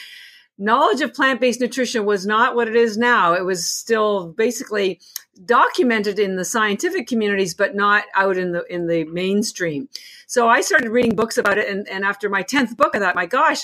Knowledge 0.63 1.01
of 1.01 1.15
plant 1.15 1.41
based 1.41 1.59
nutrition 1.59 2.05
was 2.05 2.27
not 2.27 2.55
what 2.55 2.69
it 2.69 2.77
is 2.77 2.99
now. 2.99 3.33
It 3.33 3.47
was 3.47 3.69
still 3.69 4.33
basically 4.33 5.01
documented 5.47 6.19
in 6.19 6.37
the 6.37 6.45
scientific 6.45 7.07
communities, 7.07 7.55
but 7.55 7.75
not 7.75 8.05
out 8.15 8.37
in 8.37 8.53
the 8.53 8.63
in 8.73 8.87
the 8.87 9.05
mainstream. 9.05 9.89
So 10.27 10.49
I 10.49 10.61
started 10.61 10.91
reading 10.91 11.17
books 11.17 11.39
about 11.39 11.57
it, 11.57 11.67
and, 11.67 11.89
and 11.89 12.05
after 12.05 12.29
my 12.29 12.43
tenth 12.43 12.77
book, 12.77 12.95
I 12.95 12.99
thought, 12.99 13.15
my 13.15 13.25
gosh, 13.25 13.63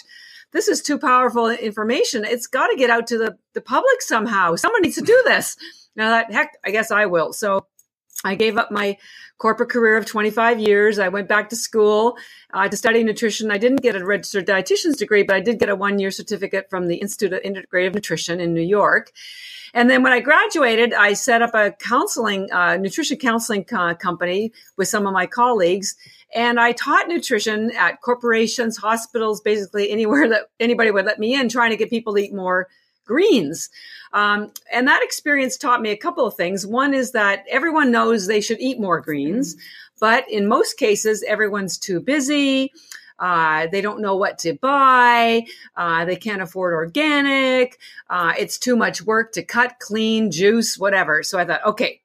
this 0.52 0.68
is 0.68 0.80
too 0.80 0.98
powerful 0.98 1.48
information. 1.50 2.24
It's 2.24 2.46
got 2.46 2.68
to 2.68 2.76
get 2.76 2.88
out 2.88 3.06
to 3.08 3.18
the, 3.18 3.36
the 3.52 3.60
public 3.60 4.00
somehow. 4.00 4.56
Someone 4.56 4.80
needs 4.80 4.96
to 4.96 5.02
do 5.02 5.22
this. 5.26 5.56
Now 5.96 6.08
that 6.08 6.32
heck, 6.32 6.56
I 6.64 6.70
guess 6.70 6.90
I 6.90 7.04
will. 7.04 7.34
So 7.34 7.66
I 8.24 8.34
gave 8.34 8.56
up 8.56 8.70
my 8.70 8.96
corporate 9.38 9.68
career 9.68 9.96
of 9.96 10.06
25 10.06 10.58
years. 10.58 10.98
I 10.98 11.08
went 11.08 11.28
back 11.28 11.50
to 11.50 11.56
school 11.56 12.16
uh, 12.52 12.68
to 12.68 12.76
study 12.76 13.04
nutrition. 13.04 13.50
I 13.50 13.58
didn't 13.58 13.82
get 13.82 13.94
a 13.94 14.04
registered 14.04 14.46
dietitian's 14.46 14.96
degree, 14.96 15.22
but 15.22 15.36
I 15.36 15.40
did 15.40 15.58
get 15.58 15.68
a 15.68 15.76
one 15.76 15.98
year 15.98 16.10
certificate 16.10 16.70
from 16.70 16.86
the 16.86 16.96
Institute 16.96 17.32
of 17.32 17.42
Integrative 17.42 17.94
Nutrition 17.94 18.40
in 18.40 18.54
New 18.54 18.62
York. 18.62 19.12
And 19.74 19.90
then 19.90 20.02
when 20.02 20.12
I 20.12 20.20
graduated, 20.20 20.94
I 20.94 21.12
set 21.12 21.42
up 21.42 21.54
a 21.54 21.72
counseling, 21.72 22.50
uh, 22.50 22.78
nutrition 22.78 23.18
counseling 23.18 23.64
co- 23.64 23.94
company 23.94 24.52
with 24.78 24.88
some 24.88 25.06
of 25.06 25.12
my 25.12 25.26
colleagues. 25.26 25.96
And 26.34 26.58
I 26.58 26.72
taught 26.72 27.08
nutrition 27.08 27.70
at 27.76 28.00
corporations, 28.00 28.78
hospitals, 28.78 29.42
basically 29.42 29.90
anywhere 29.90 30.28
that 30.30 30.48
anybody 30.58 30.90
would 30.90 31.04
let 31.04 31.18
me 31.18 31.38
in, 31.38 31.50
trying 31.50 31.70
to 31.70 31.76
get 31.76 31.90
people 31.90 32.14
to 32.14 32.22
eat 32.22 32.32
more 32.32 32.68
greens. 33.06 33.70
Um, 34.12 34.52
and 34.72 34.86
that 34.88 35.02
experience 35.02 35.56
taught 35.56 35.80
me 35.80 35.90
a 35.90 35.96
couple 35.96 36.26
of 36.26 36.34
things. 36.34 36.66
One 36.66 36.92
is 36.92 37.12
that 37.12 37.44
everyone 37.48 37.90
knows 37.90 38.26
they 38.26 38.40
should 38.40 38.60
eat 38.60 38.80
more 38.80 39.00
greens, 39.00 39.56
but 39.98 40.30
in 40.30 40.46
most 40.46 40.76
cases, 40.76 41.24
everyone's 41.26 41.78
too 41.78 42.00
busy. 42.00 42.72
Uh, 43.18 43.66
they 43.68 43.80
don't 43.80 44.02
know 44.02 44.16
what 44.16 44.38
to 44.38 44.52
buy. 44.54 45.46
Uh, 45.74 46.04
they 46.04 46.16
can't 46.16 46.42
afford 46.42 46.74
organic. 46.74 47.78
Uh, 48.10 48.34
it's 48.38 48.58
too 48.58 48.76
much 48.76 49.02
work 49.02 49.32
to 49.32 49.42
cut, 49.42 49.78
clean, 49.78 50.30
juice, 50.30 50.78
whatever. 50.78 51.22
So 51.22 51.38
I 51.38 51.46
thought, 51.46 51.64
okay, 51.64 52.00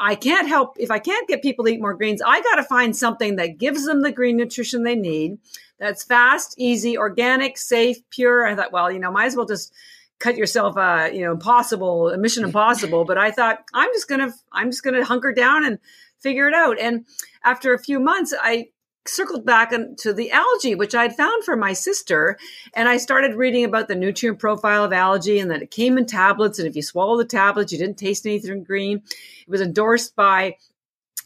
I 0.00 0.14
can't 0.14 0.48
help 0.48 0.76
if 0.78 0.90
I 0.90 0.98
can't 0.98 1.28
get 1.28 1.42
people 1.42 1.64
to 1.66 1.70
eat 1.70 1.80
more 1.80 1.94
greens. 1.94 2.22
I 2.24 2.40
got 2.42 2.56
to 2.56 2.64
find 2.64 2.96
something 2.96 3.36
that 3.36 3.58
gives 3.58 3.84
them 3.84 4.02
the 4.02 4.10
green 4.10 4.36
nutrition 4.36 4.82
they 4.82 4.96
need. 4.96 5.38
That's 5.78 6.04
fast, 6.04 6.54
easy, 6.58 6.98
organic, 6.98 7.56
safe, 7.56 7.98
pure. 8.10 8.46
I 8.46 8.54
thought, 8.54 8.72
well, 8.72 8.90
you 8.90 8.98
know, 8.98 9.12
might 9.12 9.26
as 9.26 9.36
well 9.36 9.46
just 9.46 9.72
cut 10.20 10.36
yourself 10.36 10.76
uh 10.76 11.08
you 11.12 11.24
know 11.24 11.32
impossible 11.32 12.16
mission 12.16 12.44
impossible 12.44 13.04
but 13.04 13.18
i 13.18 13.30
thought 13.30 13.64
i'm 13.74 13.90
just 13.92 14.08
gonna 14.08 14.32
i'm 14.52 14.70
just 14.70 14.84
gonna 14.84 15.04
hunker 15.04 15.32
down 15.32 15.64
and 15.64 15.78
figure 16.20 16.46
it 16.46 16.54
out 16.54 16.78
and 16.78 17.04
after 17.44 17.74
a 17.74 17.78
few 17.78 17.98
months 17.98 18.32
i 18.40 18.68
circled 19.06 19.44
back 19.44 19.72
to 19.98 20.12
the 20.12 20.30
algae, 20.30 20.74
which 20.74 20.94
I'd 20.94 21.16
found 21.16 21.44
for 21.44 21.56
my 21.56 21.72
sister. 21.72 22.38
And 22.74 22.88
I 22.88 22.96
started 22.98 23.34
reading 23.34 23.64
about 23.64 23.88
the 23.88 23.94
nutrient 23.94 24.38
profile 24.38 24.84
of 24.84 24.92
algae 24.92 25.38
and 25.38 25.50
that 25.50 25.62
it 25.62 25.70
came 25.70 25.98
in 25.98 26.06
tablets. 26.06 26.58
And 26.58 26.68
if 26.68 26.76
you 26.76 26.82
swallow 26.82 27.16
the 27.16 27.24
tablets, 27.24 27.72
you 27.72 27.78
didn't 27.78 27.98
taste 27.98 28.26
anything 28.26 28.62
green. 28.62 29.02
It 29.42 29.48
was 29.48 29.60
endorsed 29.60 30.14
by 30.16 30.56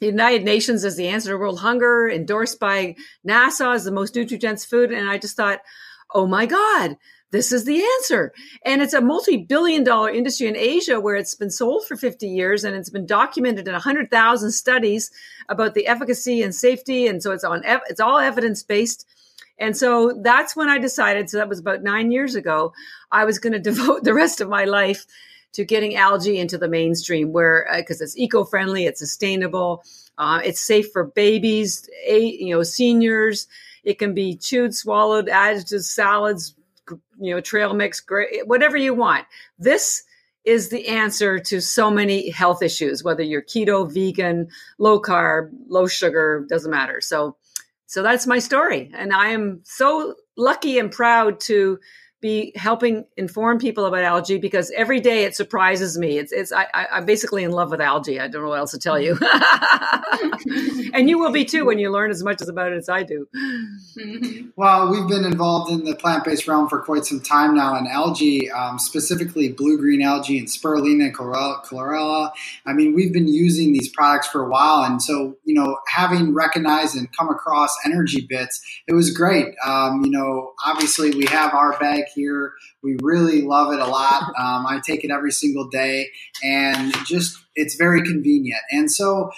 the 0.01 0.07
United 0.07 0.45
Nations 0.45 0.85
as 0.85 0.97
the 0.97 1.09
answer 1.09 1.31
to 1.31 1.39
world 1.39 1.61
hunger, 1.61 2.09
endorsed 2.09 2.59
by 2.59 2.97
NASA 3.27 3.75
as 3.75 3.85
the 3.85 3.93
most 3.93 4.15
nutrient 4.15 4.43
dense 4.43 4.65
food. 4.65 4.93
And 4.93 5.09
I 5.09 5.19
just 5.19 5.37
thought, 5.37 5.61
oh 6.15 6.27
my 6.27 6.47
God, 6.47 6.97
this 7.35 7.51
is 7.51 7.65
the 7.65 7.83
answer. 7.83 8.33
And 8.65 8.81
it's 8.81 8.95
a 8.95 9.01
multi 9.01 9.37
billion 9.37 9.83
dollar 9.83 10.09
industry 10.09 10.47
in 10.47 10.57
Asia 10.57 11.01
where 11.01 11.17
it's 11.17 11.35
been 11.35 11.51
sold 11.51 11.85
for 11.85 11.97
50 11.97 12.29
years 12.29 12.63
and 12.63 12.77
it's 12.77 12.91
been 12.91 13.07
documented 13.07 13.67
in 13.67 13.73
100,000 13.73 14.53
studies 14.53 15.11
about 15.49 15.75
the 15.75 15.89
efficacy 15.89 16.43
and 16.43 16.55
safety. 16.55 17.09
And 17.09 17.21
so 17.21 17.33
it's 17.33 17.43
on, 17.43 17.63
it's 17.65 17.99
all 17.99 18.19
evidence 18.19 18.63
based. 18.63 19.05
And 19.59 19.77
so 19.77 20.13
that's 20.23 20.55
when 20.55 20.69
I 20.69 20.79
decided, 20.79 21.29
so 21.29 21.39
that 21.39 21.49
was 21.49 21.59
about 21.59 21.83
nine 21.83 22.13
years 22.13 22.37
ago, 22.37 22.73
I 23.11 23.25
was 23.25 23.41
going 23.41 23.53
to 23.55 23.59
devote 23.59 24.05
the 24.05 24.15
rest 24.15 24.41
of 24.41 24.49
my 24.49 24.65
life 24.65 25.05
to 25.55 25.65
getting 25.65 25.97
algae 25.97 26.39
into 26.39 26.57
the 26.57 26.69
mainstream 26.69 27.33
where, 27.33 27.69
because 27.77 28.01
uh, 28.01 28.05
it's 28.05 28.17
eco 28.17 28.45
friendly, 28.45 28.87
it's 28.87 29.01
sustainable, 29.01 29.83
uh, 30.19 30.41
it's 30.45 30.61
safe 30.61 30.93
for 30.93 31.03
babies, 31.03 31.89
you 32.09 32.55
know, 32.55 32.63
seniors. 32.63 33.49
It 33.83 33.99
can 33.99 34.15
be 34.15 34.37
chewed, 34.37 34.73
swallowed, 34.73 35.29
added 35.29 35.67
to 35.67 35.81
salads, 35.81 36.55
you 37.19 37.35
know, 37.35 37.41
trail 37.41 37.75
mix, 37.75 38.03
eh, 38.11 38.43
whatever 38.45 38.77
you 38.77 38.95
want. 38.95 39.27
This 39.59 40.05
is 40.45 40.69
the 40.69 40.89
answer 40.89 41.39
to 41.39 41.61
so 41.61 41.91
many 41.91 42.31
health 42.31 42.63
issues, 42.63 43.03
whether 43.03 43.23
you're 43.23 43.43
keto, 43.43 43.91
vegan, 43.91 44.49
low 44.79 45.01
carb, 45.01 45.51
low 45.69 45.87
sugar, 45.87 46.47
doesn't 46.49 46.71
matter. 46.71 47.01
So, 47.01 47.37
so 47.87 48.03
that's 48.03 48.27
my 48.27 48.39
story. 48.39 48.91
And 48.95 49.13
I 49.15 49.29
am 49.29 49.61
so 49.65 50.15
lucky 50.37 50.79
and 50.79 50.91
proud 50.91 51.41
to 51.41 51.79
be 52.25 52.53
helping 52.57 53.05
inform 53.19 53.59
people 53.59 53.85
about 53.85 54.03
algae 54.03 54.39
because 54.39 54.71
every 54.75 54.99
day 54.99 55.25
it 55.25 55.37
surprises 55.37 55.99
me. 55.99 56.17
It's 56.17 56.33
it's 56.33 56.53
I, 56.53 56.67
am 56.73 57.05
basically 57.05 57.45
in 57.45 57.51
love 57.51 57.71
with 57.71 57.83
algae. 57.83 58.19
I 58.19 58.29
don't 58.29 58.43
know 58.43 58.49
what 58.49 58.61
else 58.61 58.71
to 58.71 58.79
tell 58.79 58.99
you, 58.99 59.19
and 60.95 61.11
you 61.11 61.19
will 61.19 61.33
be 61.33 61.45
too 61.45 61.67
when 61.67 61.79
you 61.79 61.93
learn 61.93 62.11
as 62.11 62.25
much 62.25 62.41
as 62.41 62.49
about 62.49 62.73
it 62.73 62.79
as 62.79 62.89
I 62.89 63.03
do. 63.03 63.29
Well, 64.57 64.91
we've 64.91 65.07
been 65.07 65.27
involved 65.27 65.71
in 65.71 65.85
the 65.85 65.95
plant 65.95 66.25
based 66.25 66.49
realm 66.49 66.67
for 66.67 66.81
quite 66.81 67.05
some 67.05 67.21
time 67.21 67.55
now, 67.55 67.75
and 67.75 67.87
algae, 67.87 68.51
um, 68.51 68.79
specifically 68.79 69.53
blue 69.53 69.77
green 69.77 70.01
algae 70.01 70.39
and 70.39 70.49
spirulina 70.49 71.09
and 71.09 71.15
chlorella. 71.15 72.31
I 72.65 72.73
mean, 72.73 72.95
we've 72.95 73.13
been 73.13 73.29
using 73.29 73.75
these 73.75 73.91
products 73.91 74.29
for 74.29 74.47
a 74.47 74.49
while, 74.49 74.83
and 74.83 75.03
so 75.03 75.37
you 75.45 75.53
know, 75.53 75.77
having 75.89 76.33
recognized 76.33 76.97
and 76.97 77.15
come 77.15 77.29
across 77.29 77.77
energy 77.85 78.27
bits, 78.27 78.63
it 78.89 78.95
was 78.95 79.11
great. 79.11 79.55
Um, 79.67 80.07
you 80.07 80.11
know, 80.11 80.55
obviously 80.65 81.11
we 81.11 81.27
have 81.27 81.53
our 81.53 81.79
bag 81.79 82.05
here. 82.15 82.53
We 82.83 82.97
really 83.03 83.43
love 83.43 83.73
it 83.73 83.81
a 83.81 83.87
lot. 83.87 84.33
Um, 84.45 84.67
I 84.67 84.81
take 84.85 85.05
it 85.05 85.11
every 85.11 85.31
single 85.31 85.69
day, 85.69 86.09
and 86.43 86.93
just 87.07 87.39
it's 87.55 87.77
very 87.77 88.03
convenient. 88.03 88.61
And 88.71 88.91
so, 88.91 89.31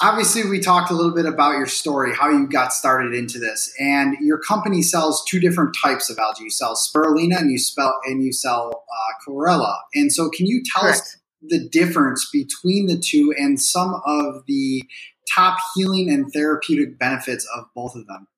obviously, 0.00 0.48
we 0.48 0.60
talked 0.60 0.90
a 0.90 0.94
little 0.94 1.14
bit 1.14 1.26
about 1.26 1.52
your 1.52 1.66
story, 1.66 2.14
how 2.14 2.28
you 2.28 2.46
got 2.46 2.72
started 2.72 3.14
into 3.14 3.38
this, 3.38 3.72
and 3.78 4.16
your 4.20 4.38
company 4.38 4.82
sells 4.82 5.24
two 5.24 5.40
different 5.40 5.74
types 5.82 6.10
of 6.10 6.18
algae. 6.18 6.44
You 6.44 6.50
sell 6.50 6.76
spirulina, 6.76 7.38
and 7.38 7.50
you 7.50 7.58
spell 7.58 7.98
and 8.04 8.22
you 8.22 8.32
sell 8.32 8.70
uh, 8.70 9.12
chlorella. 9.26 9.76
And 9.94 10.12
so, 10.12 10.28
can 10.28 10.46
you 10.46 10.62
tell 10.64 10.82
Correct. 10.82 10.98
us 10.98 11.16
the 11.42 11.68
difference 11.68 12.28
between 12.30 12.86
the 12.86 12.98
two 12.98 13.34
and 13.36 13.60
some 13.60 14.00
of 14.06 14.44
the 14.46 14.84
top 15.28 15.58
healing 15.74 16.10
and 16.10 16.32
therapeutic 16.32 16.98
benefits 16.98 17.46
of 17.56 17.64
both 17.74 17.94
of 17.96 18.06
them? 18.06 18.28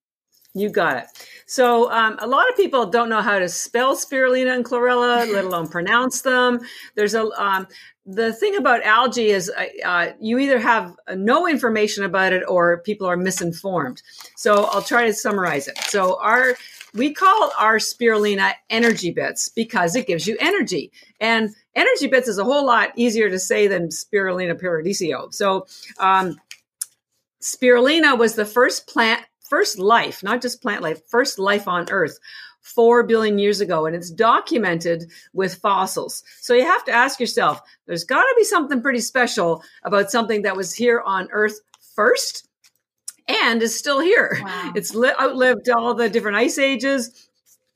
You 0.54 0.68
got 0.68 0.99
it. 0.99 1.04
So 1.47 1.90
um, 1.90 2.16
a 2.18 2.26
lot 2.26 2.49
of 2.50 2.56
people 2.56 2.87
don't 2.87 3.09
know 3.09 3.23
how 3.23 3.38
to 3.38 3.49
spell 3.49 3.97
spirulina 3.97 4.54
and 4.54 4.64
chlorella, 4.64 5.30
let 5.32 5.44
alone 5.44 5.68
pronounce 5.68 6.23
them. 6.23 6.61
There's 6.94 7.14
a 7.14 7.25
um, 7.42 7.66
the 8.04 8.32
thing 8.32 8.56
about 8.56 8.82
algae 8.82 9.30
is 9.30 9.50
uh, 9.50 9.64
uh, 9.85 10.12
you 10.21 10.38
either 10.38 10.59
have 10.59 10.94
no 11.14 11.49
information 11.49 12.04
about 12.04 12.32
it 12.32 12.42
or 12.47 12.78
people 12.78 13.06
are 13.06 13.16
misinformed. 13.16 14.02
So 14.37 14.64
I'll 14.64 14.82
try 14.82 15.06
to 15.06 15.14
summarize 15.14 15.68
it. 15.68 15.78
So 15.85 16.18
our 16.21 16.54
we 16.94 17.14
call 17.14 17.52
our 17.59 17.76
spirulina 17.76 18.52
energy 18.68 19.12
bits 19.12 19.49
because 19.49 19.97
it 19.97 20.06
gives 20.06 20.26
you 20.26 20.37
energy. 20.40 20.92
And 21.21 21.54
energy 21.75 22.09
bits 22.09 22.28
is 22.28 22.38
a 22.38 22.44
whole 22.44 22.66
lot 22.66 22.90
easier 22.97 23.30
to 23.30 23.38
say 23.38 23.68
than 23.68 23.88
spirulina 23.88 24.61
paradiso. 24.61 25.30
So 25.30 25.66
um, 25.99 26.37
spirulina 27.40 28.18
was 28.18 28.35
the 28.35 28.44
first 28.44 28.87
plant 28.87 29.23
first 29.52 29.78
life, 29.78 30.23
not 30.23 30.40
just 30.40 30.62
plant 30.62 30.80
life, 30.80 31.06
first 31.09 31.38
life 31.38 31.68
on 31.68 31.90
Earth 31.90 32.18
four 32.62 33.02
billion 33.02 33.37
years 33.38 33.61
ago, 33.61 33.85
and 33.85 33.94
it's 33.94 34.11
documented 34.11 35.04
with 35.35 35.56
fossils. 35.56 36.25
So 36.40 36.54
you 36.54 36.64
have 36.64 36.87
to 36.87 36.90
ask 36.90 37.21
yourself 37.21 37.61
there's 37.87 38.04
got 38.04 38.23
to 38.23 38.35
be 38.38 38.44
something 38.44 38.80
pretty 38.80 39.00
special 39.00 39.62
about 39.85 40.11
something 40.11 40.40
that 40.42 40.56
was 40.56 40.73
here 40.73 41.02
on 41.04 41.28
Earth 41.32 41.61
first 41.94 42.49
and 43.28 43.61
is 43.61 43.78
still 43.78 44.00
here. 44.00 44.40
Wow. 44.42 44.73
It's 44.75 44.94
li- 44.94 45.12
outlived 45.21 45.68
all 45.68 45.92
the 45.92 46.09
different 46.09 46.38
ice 46.38 46.59
ages. 46.59 47.28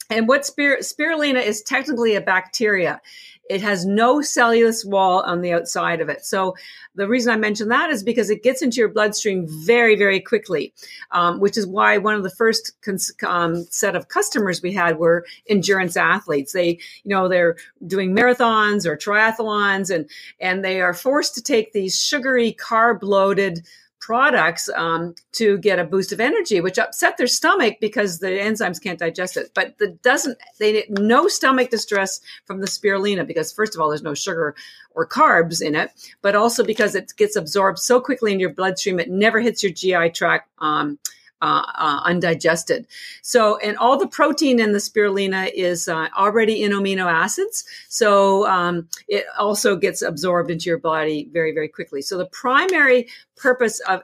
And 0.08 0.26
what 0.26 0.46
spir- 0.46 0.78
spirulina 0.78 1.44
is 1.44 1.60
technically 1.60 2.14
a 2.14 2.22
bacteria. 2.22 3.02
It 3.48 3.60
has 3.62 3.86
no 3.86 4.20
cellulose 4.20 4.84
wall 4.84 5.22
on 5.22 5.40
the 5.40 5.52
outside 5.52 6.00
of 6.00 6.08
it. 6.08 6.24
So 6.24 6.56
the 6.94 7.08
reason 7.08 7.32
I 7.32 7.36
mention 7.36 7.68
that 7.68 7.90
is 7.90 8.02
because 8.02 8.30
it 8.30 8.42
gets 8.42 8.62
into 8.62 8.78
your 8.78 8.88
bloodstream 8.88 9.46
very, 9.48 9.96
very 9.96 10.20
quickly, 10.20 10.72
um, 11.10 11.40
which 11.40 11.56
is 11.56 11.66
why 11.66 11.98
one 11.98 12.14
of 12.14 12.22
the 12.22 12.30
first 12.30 12.72
cons- 12.82 13.12
um, 13.24 13.64
set 13.70 13.94
of 13.94 14.08
customers 14.08 14.62
we 14.62 14.72
had 14.72 14.98
were 14.98 15.24
endurance 15.48 15.96
athletes. 15.96 16.52
They, 16.52 16.78
you 17.04 17.10
know, 17.10 17.28
they're 17.28 17.56
doing 17.86 18.14
marathons 18.14 18.86
or 18.86 18.96
triathlons, 18.96 19.94
and 19.94 20.08
and 20.40 20.64
they 20.64 20.80
are 20.80 20.94
forced 20.94 21.34
to 21.34 21.42
take 21.42 21.72
these 21.72 22.00
sugary, 22.00 22.52
carb 22.58 23.02
loaded 23.02 23.64
products 24.06 24.68
um, 24.76 25.16
to 25.32 25.58
get 25.58 25.80
a 25.80 25.84
boost 25.84 26.12
of 26.12 26.20
energy, 26.20 26.60
which 26.60 26.78
upset 26.78 27.16
their 27.16 27.26
stomach 27.26 27.74
because 27.80 28.20
the 28.20 28.28
enzymes 28.28 28.80
can't 28.80 29.00
digest 29.00 29.36
it. 29.36 29.50
But 29.52 29.78
the 29.78 29.88
doesn't 29.88 30.38
they 30.60 30.84
no 30.88 31.26
stomach 31.26 31.70
distress 31.70 32.20
from 32.44 32.60
the 32.60 32.68
spirulina 32.68 33.26
because 33.26 33.52
first 33.52 33.74
of 33.74 33.80
all, 33.80 33.88
there's 33.88 34.04
no 34.04 34.14
sugar 34.14 34.54
or 34.94 35.08
carbs 35.08 35.60
in 35.60 35.74
it, 35.74 35.90
but 36.22 36.36
also 36.36 36.62
because 36.62 36.94
it 36.94 37.12
gets 37.16 37.34
absorbed 37.34 37.80
so 37.80 38.00
quickly 38.00 38.32
in 38.32 38.38
your 38.38 38.54
bloodstream, 38.54 39.00
it 39.00 39.10
never 39.10 39.40
hits 39.40 39.64
your 39.64 39.72
GI 39.72 40.10
tract. 40.10 40.48
Um, 40.60 41.00
uh, 41.42 41.62
uh, 41.74 42.00
undigested. 42.04 42.86
So, 43.22 43.58
and 43.58 43.76
all 43.76 43.98
the 43.98 44.08
protein 44.08 44.60
in 44.60 44.72
the 44.72 44.78
spirulina 44.78 45.50
is 45.54 45.88
uh, 45.88 46.08
already 46.16 46.62
in 46.62 46.72
amino 46.72 47.10
acids. 47.10 47.64
So, 47.88 48.46
um, 48.46 48.88
it 49.08 49.24
also 49.38 49.76
gets 49.76 50.02
absorbed 50.02 50.50
into 50.50 50.70
your 50.70 50.78
body 50.78 51.28
very, 51.32 51.52
very 51.52 51.68
quickly. 51.68 52.02
So, 52.02 52.16
the 52.18 52.26
primary 52.26 53.08
purpose 53.36 53.80
of 53.80 54.02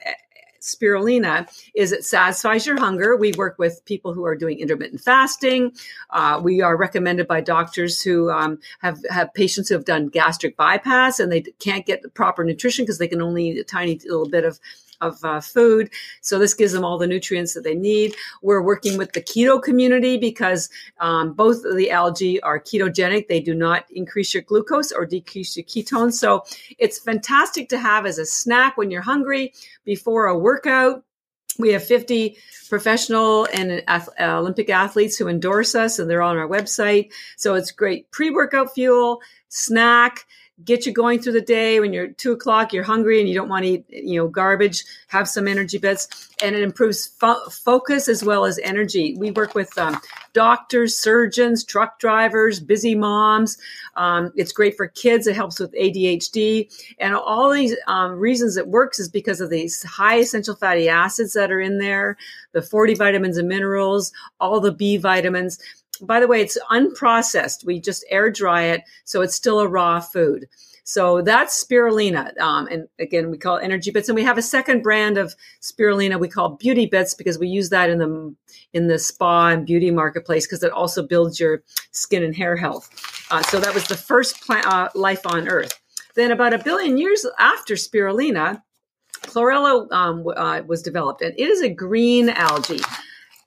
spirulina 0.62 1.48
is 1.74 1.92
it 1.92 2.04
satisfies 2.04 2.66
your 2.66 2.78
hunger. 2.78 3.16
We 3.16 3.32
work 3.32 3.58
with 3.58 3.84
people 3.84 4.14
who 4.14 4.24
are 4.24 4.36
doing 4.36 4.60
intermittent 4.60 5.00
fasting. 5.00 5.72
Uh, 6.10 6.40
we 6.42 6.62
are 6.62 6.76
recommended 6.76 7.26
by 7.26 7.40
doctors 7.40 8.00
who 8.00 8.30
um, 8.30 8.58
have 8.80 8.98
have 9.10 9.34
patients 9.34 9.68
who 9.68 9.74
have 9.74 9.84
done 9.84 10.08
gastric 10.08 10.56
bypass 10.56 11.18
and 11.18 11.30
they 11.30 11.42
can't 11.58 11.84
get 11.84 12.02
the 12.02 12.08
proper 12.08 12.44
nutrition 12.44 12.84
because 12.84 12.98
they 12.98 13.08
can 13.08 13.20
only 13.20 13.48
eat 13.48 13.58
a 13.58 13.64
tiny 13.64 13.98
little 14.04 14.28
bit 14.28 14.44
of 14.44 14.60
of 15.02 15.22
uh, 15.24 15.40
food. 15.40 15.90
So 16.22 16.38
this 16.38 16.54
gives 16.54 16.72
them 16.72 16.84
all 16.84 16.96
the 16.96 17.06
nutrients 17.06 17.52
that 17.52 17.64
they 17.64 17.74
need. 17.74 18.14
We're 18.40 18.62
working 18.62 18.96
with 18.96 19.12
the 19.12 19.20
keto 19.20 19.62
community 19.62 20.16
because 20.16 20.70
um, 21.00 21.34
both 21.34 21.64
of 21.64 21.76
the 21.76 21.90
algae 21.90 22.40
are 22.42 22.58
ketogenic. 22.58 23.28
They 23.28 23.40
do 23.40 23.54
not 23.54 23.84
increase 23.90 24.32
your 24.32 24.44
glucose 24.44 24.92
or 24.92 25.04
decrease 25.04 25.56
your 25.56 25.64
ketones. 25.64 26.14
So 26.14 26.44
it's 26.78 26.98
fantastic 26.98 27.68
to 27.70 27.78
have 27.78 28.06
as 28.06 28.18
a 28.18 28.24
snack 28.24 28.78
when 28.78 28.90
you're 28.90 29.02
hungry 29.02 29.52
before 29.84 30.26
a 30.26 30.38
workout. 30.38 31.04
We 31.58 31.72
have 31.72 31.84
50 31.84 32.36
professional 32.70 33.46
and 33.52 33.82
Olympic 34.18 34.70
athletes 34.70 35.18
who 35.18 35.28
endorse 35.28 35.74
us, 35.74 35.98
and 35.98 36.08
they're 36.08 36.22
on 36.22 36.38
our 36.38 36.48
website. 36.48 37.12
So 37.36 37.54
it's 37.54 37.70
great 37.70 38.10
pre 38.10 38.30
workout 38.30 38.72
fuel, 38.72 39.20
snack 39.48 40.24
get 40.64 40.86
you 40.86 40.92
going 40.92 41.20
through 41.20 41.32
the 41.32 41.40
day. 41.40 41.80
When 41.80 41.92
you're 41.92 42.08
two 42.08 42.32
o'clock 42.32 42.72
you're 42.72 42.84
hungry 42.84 43.20
and 43.20 43.28
you 43.28 43.34
don't 43.34 43.48
want 43.48 43.64
to 43.64 43.70
eat 43.70 43.84
you 43.90 44.20
know 44.20 44.28
garbage 44.28 44.84
have 45.08 45.28
some 45.28 45.48
energy 45.48 45.78
bits. 45.78 46.28
And 46.42 46.56
it 46.56 46.62
improves 46.62 47.06
fo- 47.06 47.48
focus 47.48 48.08
as 48.08 48.24
well 48.24 48.44
as 48.44 48.58
energy. 48.62 49.14
We 49.16 49.30
work 49.30 49.54
with 49.54 49.76
um, 49.78 50.00
doctors 50.32 50.98
surgeons 50.98 51.64
truck 51.64 51.98
drivers 51.98 52.60
busy 52.60 52.94
moms. 52.94 53.58
Um, 53.96 54.32
it's 54.36 54.52
great 54.52 54.76
for 54.76 54.88
kids. 54.88 55.26
It 55.26 55.36
helps 55.36 55.58
with 55.60 55.72
adhd 55.72 56.62
and 56.98 57.14
all 57.14 57.50
these 57.50 57.76
um, 57.86 58.12
reasons 58.18 58.56
it 58.56 58.68
works 58.68 58.98
is 58.98 59.08
because 59.08 59.40
of 59.40 59.50
these 59.50 59.82
high 59.82 60.18
essential 60.18 60.54
fatty 60.54 60.88
acids 60.88 61.32
that 61.34 61.50
are 61.50 61.60
in 61.60 61.78
there 61.78 62.16
the 62.52 62.62
40 62.62 62.94
vitamins 62.94 63.36
and 63.36 63.48
minerals 63.48 64.12
all 64.40 64.60
the 64.60 64.72
b 64.72 64.96
vitamins 64.96 65.58
by 66.02 66.20
the 66.20 66.28
way, 66.28 66.40
it's 66.40 66.58
unprocessed. 66.70 67.64
We 67.64 67.80
just 67.80 68.04
air 68.10 68.30
dry 68.30 68.62
it, 68.64 68.82
so 69.04 69.22
it's 69.22 69.34
still 69.34 69.60
a 69.60 69.68
raw 69.68 70.00
food. 70.00 70.46
So 70.84 71.22
that's 71.22 71.64
spirulina. 71.64 72.36
Um, 72.40 72.66
and 72.66 72.88
again, 72.98 73.30
we 73.30 73.38
call 73.38 73.58
energy 73.58 73.90
bits. 73.90 74.08
And 74.08 74.16
we 74.16 74.24
have 74.24 74.38
a 74.38 74.42
second 74.42 74.82
brand 74.82 75.16
of 75.16 75.34
spirulina 75.60 76.18
we 76.18 76.28
call 76.28 76.56
beauty 76.56 76.86
bits 76.86 77.14
because 77.14 77.38
we 77.38 77.48
use 77.48 77.70
that 77.70 77.88
in 77.88 77.98
the 77.98 78.34
in 78.72 78.88
the 78.88 78.98
spa 78.98 79.48
and 79.48 79.64
beauty 79.64 79.90
marketplace 79.90 80.46
because 80.46 80.62
it 80.62 80.72
also 80.72 81.06
builds 81.06 81.38
your 81.38 81.62
skin 81.92 82.24
and 82.24 82.34
hair 82.34 82.56
health. 82.56 82.90
Uh, 83.30 83.42
so 83.42 83.60
that 83.60 83.74
was 83.74 83.86
the 83.86 83.96
first 83.96 84.40
plant, 84.42 84.66
uh, 84.66 84.88
life 84.94 85.24
on 85.26 85.48
Earth. 85.48 85.78
Then 86.14 86.30
about 86.30 86.52
a 86.52 86.58
billion 86.58 86.98
years 86.98 87.24
after 87.38 87.74
spirulina, 87.74 88.62
chlorella 89.22 89.90
um, 89.92 90.26
uh, 90.26 90.62
was 90.66 90.82
developed, 90.82 91.22
and 91.22 91.32
it 91.38 91.48
is 91.48 91.62
a 91.62 91.68
green 91.68 92.28
algae. 92.28 92.80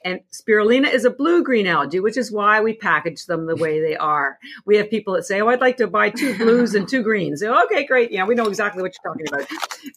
And 0.06 0.20
spirulina 0.32 0.94
is 0.94 1.04
a 1.04 1.10
blue 1.10 1.44
green 1.44 1.66
algae, 1.66 2.00
which 2.00 2.16
is 2.16 2.32
why 2.32 2.62
we 2.62 2.76
package 2.76 3.26
them 3.26 3.48
the 3.48 3.56
way 3.56 3.82
they 3.82 3.98
are. 3.98 4.38
We 4.66 4.78
have 4.78 4.88
people 4.88 5.16
that 5.16 5.26
say, 5.26 5.42
Oh, 5.42 5.48
I'd 5.48 5.60
like 5.60 5.78
to 5.78 5.88
buy 5.88 6.12
two 6.12 6.38
blues 6.38 6.76
and 6.76 6.88
two 6.88 7.02
greens. 7.02 7.42
So, 7.42 7.64
okay, 7.66 7.86
great. 7.86 8.12
Yeah, 8.12 8.24
we 8.26 8.36
know 8.36 8.46
exactly 8.46 8.84
what 8.84 8.94
you're 8.94 9.12
talking 9.12 9.28
about. 9.28 9.48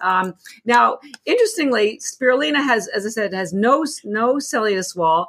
Um, 0.01 0.35
now, 0.65 0.99
interestingly, 1.27 1.99
spirulina 1.99 2.57
has, 2.57 2.89
as 2.89 3.05
I 3.05 3.11
said, 3.11 3.35
has 3.35 3.53
no, 3.53 3.85
no 4.05 4.39
cellulose 4.39 4.97
wall 4.97 5.29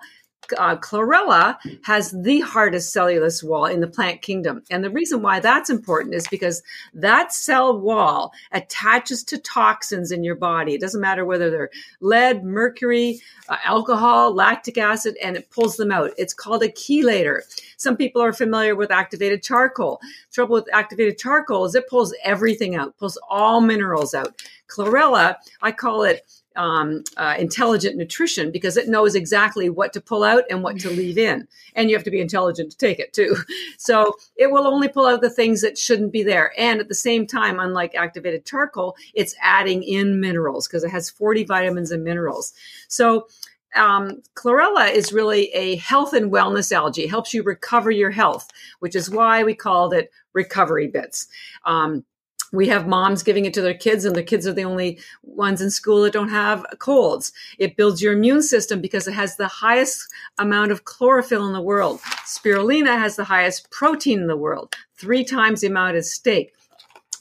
uh, 0.57 0.75
chlorella 0.77 1.57
has 1.83 2.11
the 2.11 2.39
hardest 2.41 2.91
cellulose 2.91 3.43
wall 3.43 3.65
in 3.65 3.81
the 3.81 3.87
plant 3.87 4.21
kingdom. 4.21 4.63
And 4.69 4.83
the 4.83 4.89
reason 4.89 5.21
why 5.21 5.39
that's 5.39 5.69
important 5.69 6.15
is 6.15 6.27
because 6.27 6.63
that 6.93 7.33
cell 7.33 7.79
wall 7.79 8.31
attaches 8.51 9.23
to 9.25 9.37
toxins 9.37 10.11
in 10.11 10.23
your 10.23 10.35
body. 10.35 10.73
It 10.73 10.81
doesn't 10.81 11.01
matter 11.01 11.25
whether 11.25 11.49
they're 11.49 11.69
lead, 12.01 12.43
mercury, 12.43 13.21
uh, 13.47 13.57
alcohol, 13.63 14.33
lactic 14.33 14.77
acid, 14.77 15.17
and 15.23 15.35
it 15.35 15.49
pulls 15.49 15.77
them 15.77 15.91
out. 15.91 16.11
It's 16.17 16.33
called 16.33 16.63
a 16.63 16.69
chelator. 16.69 17.41
Some 17.77 17.97
people 17.97 18.21
are 18.21 18.33
familiar 18.33 18.75
with 18.75 18.91
activated 18.91 19.43
charcoal. 19.43 19.99
Trouble 20.31 20.55
with 20.55 20.73
activated 20.73 21.17
charcoal 21.17 21.65
is 21.65 21.75
it 21.75 21.89
pulls 21.89 22.13
everything 22.23 22.75
out, 22.75 22.97
pulls 22.97 23.17
all 23.29 23.61
minerals 23.61 24.13
out. 24.13 24.41
Chlorella, 24.67 25.35
I 25.61 25.71
call 25.71 26.03
it 26.03 26.25
um, 26.55 27.03
uh, 27.17 27.35
intelligent 27.37 27.95
nutrition 27.95 28.51
because 28.51 28.75
it 28.75 28.87
knows 28.87 29.15
exactly 29.15 29.69
what 29.69 29.93
to 29.93 30.01
pull 30.01 30.23
out 30.23 30.43
and 30.49 30.63
what 30.63 30.79
to 30.79 30.89
leave 30.89 31.17
in. 31.17 31.47
And 31.75 31.89
you 31.89 31.95
have 31.95 32.03
to 32.03 32.11
be 32.11 32.21
intelligent 32.21 32.71
to 32.71 32.77
take 32.77 32.99
it 32.99 33.13
too. 33.13 33.35
So 33.77 34.17
it 34.35 34.51
will 34.51 34.67
only 34.67 34.87
pull 34.87 35.07
out 35.07 35.21
the 35.21 35.29
things 35.29 35.61
that 35.61 35.77
shouldn't 35.77 36.11
be 36.11 36.21
there. 36.21 36.53
And 36.57 36.79
at 36.79 36.89
the 36.89 36.95
same 36.95 37.25
time, 37.25 37.59
unlike 37.59 37.95
activated 37.95 38.45
charcoal, 38.45 38.95
it's 39.13 39.35
adding 39.41 39.83
in 39.83 40.19
minerals 40.19 40.67
because 40.67 40.83
it 40.83 40.91
has 40.91 41.09
40 41.09 41.45
vitamins 41.45 41.91
and 41.91 42.03
minerals. 42.03 42.53
So 42.87 43.27
um, 43.75 44.21
chlorella 44.35 44.91
is 44.91 45.13
really 45.13 45.49
a 45.53 45.77
health 45.77 46.13
and 46.13 46.31
wellness 46.31 46.71
algae. 46.71 47.03
It 47.03 47.09
helps 47.09 47.33
you 47.33 47.43
recover 47.43 47.91
your 47.91 48.11
health, 48.11 48.49
which 48.79 48.95
is 48.95 49.09
why 49.09 49.43
we 49.43 49.55
called 49.55 49.93
it 49.93 50.11
recovery 50.33 50.87
bits. 50.87 51.27
Um, 51.65 52.03
we 52.51 52.67
have 52.67 52.87
moms 52.87 53.23
giving 53.23 53.45
it 53.45 53.53
to 53.53 53.61
their 53.61 53.73
kids 53.73 54.05
and 54.05 54.15
the 54.15 54.23
kids 54.23 54.47
are 54.47 54.53
the 54.53 54.63
only 54.63 54.99
ones 55.23 55.61
in 55.61 55.69
school 55.69 56.01
that 56.03 56.13
don't 56.13 56.29
have 56.29 56.65
colds. 56.79 57.31
It 57.57 57.75
builds 57.75 58.01
your 58.01 58.13
immune 58.13 58.41
system 58.41 58.81
because 58.81 59.07
it 59.07 59.13
has 59.13 59.35
the 59.35 59.47
highest 59.47 60.07
amount 60.37 60.71
of 60.71 60.85
chlorophyll 60.85 61.45
in 61.47 61.53
the 61.53 61.61
world. 61.61 61.99
Spirulina 62.25 62.97
has 62.97 63.15
the 63.15 63.23
highest 63.23 63.69
protein 63.71 64.21
in 64.21 64.27
the 64.27 64.37
world. 64.37 64.75
Three 64.95 65.23
times 65.23 65.61
the 65.61 65.67
amount 65.67 65.95
as 65.95 66.11
steak. 66.11 66.53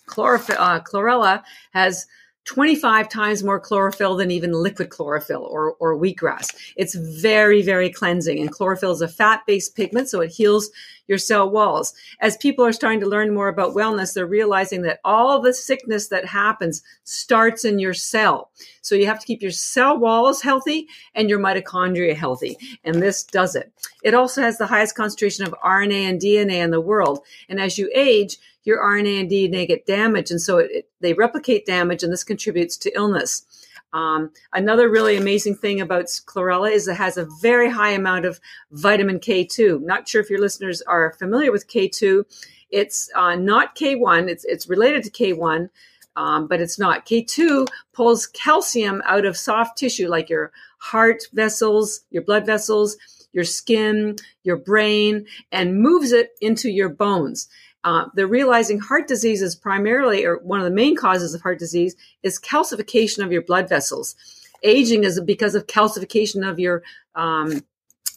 Chlorophyll, 0.07 0.57
uh, 0.59 0.81
chlorella 0.81 1.43
has 1.73 2.07
25 2.49 3.11
times 3.11 3.45
more 3.45 3.61
chlorophyll 3.61 4.17
than 4.17 4.31
even 4.31 4.53
liquid 4.53 4.89
chlorophyll 4.89 5.47
or, 5.51 5.75
or 5.75 5.99
wheatgrass. 5.99 6.57
It's 6.77 6.95
very, 6.95 7.61
very 7.61 7.91
cleansing. 7.91 8.41
And 8.41 8.51
chlorophyll 8.51 8.93
is 8.93 9.03
a 9.03 9.09
fat 9.09 9.43
based 9.47 9.77
pigment, 9.77 10.09
so 10.09 10.23
it 10.23 10.31
heals 10.31 10.71
your 11.09 11.19
cell 11.19 11.51
walls. 11.51 11.93
As 12.21 12.39
people 12.39 12.65
are 12.65 12.73
starting 12.73 13.01
to 13.01 13.07
learn 13.07 13.35
more 13.35 13.49
about 13.49 13.75
wellness, 13.75 14.15
they're 14.15 14.27
realizing 14.27 14.81
that 14.83 15.01
all 15.05 15.43
the 15.43 15.53
sickness 15.53 16.09
that 16.09 16.25
happens 16.25 16.83
starts 17.05 17.67
in 17.67 17.79
your 17.79 17.93
cell. 17.93 18.51
So 18.81 18.95
you 18.95 19.05
have 19.05 19.21
to 19.21 19.27
keep 19.27 19.43
your 19.43 19.51
cell 19.51 19.99
walls 19.99 20.41
healthy 20.41 20.89
and 21.15 21.29
your 21.29 21.41
mitochondria 21.41 22.17
healthy. 22.17 22.57
And 22.83 23.03
this 23.03 23.25
does 23.25 23.57
it. 23.57 23.71
It 24.03 24.15
also 24.15 24.41
has 24.41 24.57
the 24.57 24.67
highest 24.67 24.95
concentration 24.95 25.45
of 25.45 25.55
RNA 25.63 26.09
and 26.09 26.21
DNA 26.21 26.65
in 26.65 26.71
the 26.71 26.81
world. 26.81 27.21
And 27.51 27.61
as 27.61 27.77
you 27.77 27.91
age, 27.95 28.39
your 28.69 28.85
RNA 28.85 29.21
and 29.21 29.31
DNA 29.31 29.67
get 29.67 29.87
damaged, 29.87 30.31
and 30.31 30.41
so 30.41 30.59
it, 30.59 30.71
it, 30.71 30.89
they 31.01 31.15
replicate 31.15 31.67
damage, 31.67 32.03
and 32.03 32.13
this 32.13 32.23
contributes 32.23 32.77
to 32.77 32.95
illness. 32.95 33.47
Um, 33.93 34.31
another 34.53 34.91
really 34.91 35.17
amazing 35.17 35.57
thing 35.57 35.81
about 35.81 36.05
chlorella 36.27 36.71
is 36.71 36.87
it 36.87 36.97
has 36.97 37.17
a 37.17 37.27
very 37.41 37.71
high 37.71 37.93
amount 37.93 38.27
of 38.27 38.39
vitamin 38.71 39.19
K2. 39.19 39.81
Not 39.81 40.07
sure 40.07 40.21
if 40.21 40.29
your 40.29 40.41
listeners 40.41 40.83
are 40.83 41.15
familiar 41.19 41.51
with 41.51 41.67
K2. 41.67 42.25
It's 42.71 43.11
uh, 43.15 43.35
not 43.37 43.75
K1. 43.75 44.29
It's 44.29 44.45
it's 44.45 44.69
related 44.69 45.05
to 45.05 45.11
K1, 45.11 45.71
um, 46.17 46.47
but 46.47 46.61
it's 46.61 46.79
not. 46.79 47.07
K2 47.07 47.67
pulls 47.95 48.27
calcium 48.27 49.03
out 49.07 49.25
of 49.25 49.39
soft 49.39 49.79
tissue 49.79 50.09
like 50.09 50.29
your 50.29 50.53
heart 50.79 51.23
vessels, 51.33 52.03
your 52.11 52.23
blood 52.23 52.45
vessels, 52.45 52.99
your 53.33 53.45
skin, 53.45 54.17
your 54.43 54.57
brain, 54.57 55.27
and 55.51 55.81
moves 55.81 56.13
it 56.13 56.31
into 56.41 56.69
your 56.71 56.89
bones. 56.89 57.49
Uh, 57.85 58.07
they're 58.15 58.27
realizing 58.27 58.79
heart 58.79 59.07
disease 59.09 59.41
is 59.41 59.55
primarily, 59.55 60.25
or 60.25 60.39
one 60.39 60.59
of 60.59 60.65
the 60.65 60.71
main 60.71 60.97
causes 60.97 61.35
of 61.35 61.41
heart 61.43 61.59
disease, 61.59 61.95
is 62.23 62.39
calcification 62.39 63.25
of 63.25 63.33
your 63.33 63.43
blood 63.43 63.69
vessels. 63.69 64.17
Aging 64.63 65.05
is 65.05 65.21
because 65.21 65.55
of 65.55 65.67
calcification 65.67 66.49
of 66.49 66.59
your 66.59 66.83
um, 67.15 67.65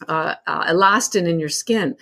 uh, 0.07 0.35
uh, 0.47 0.65
elastin 0.65 1.27
in 1.27 1.39
your 1.39 1.49
skin. 1.49 1.95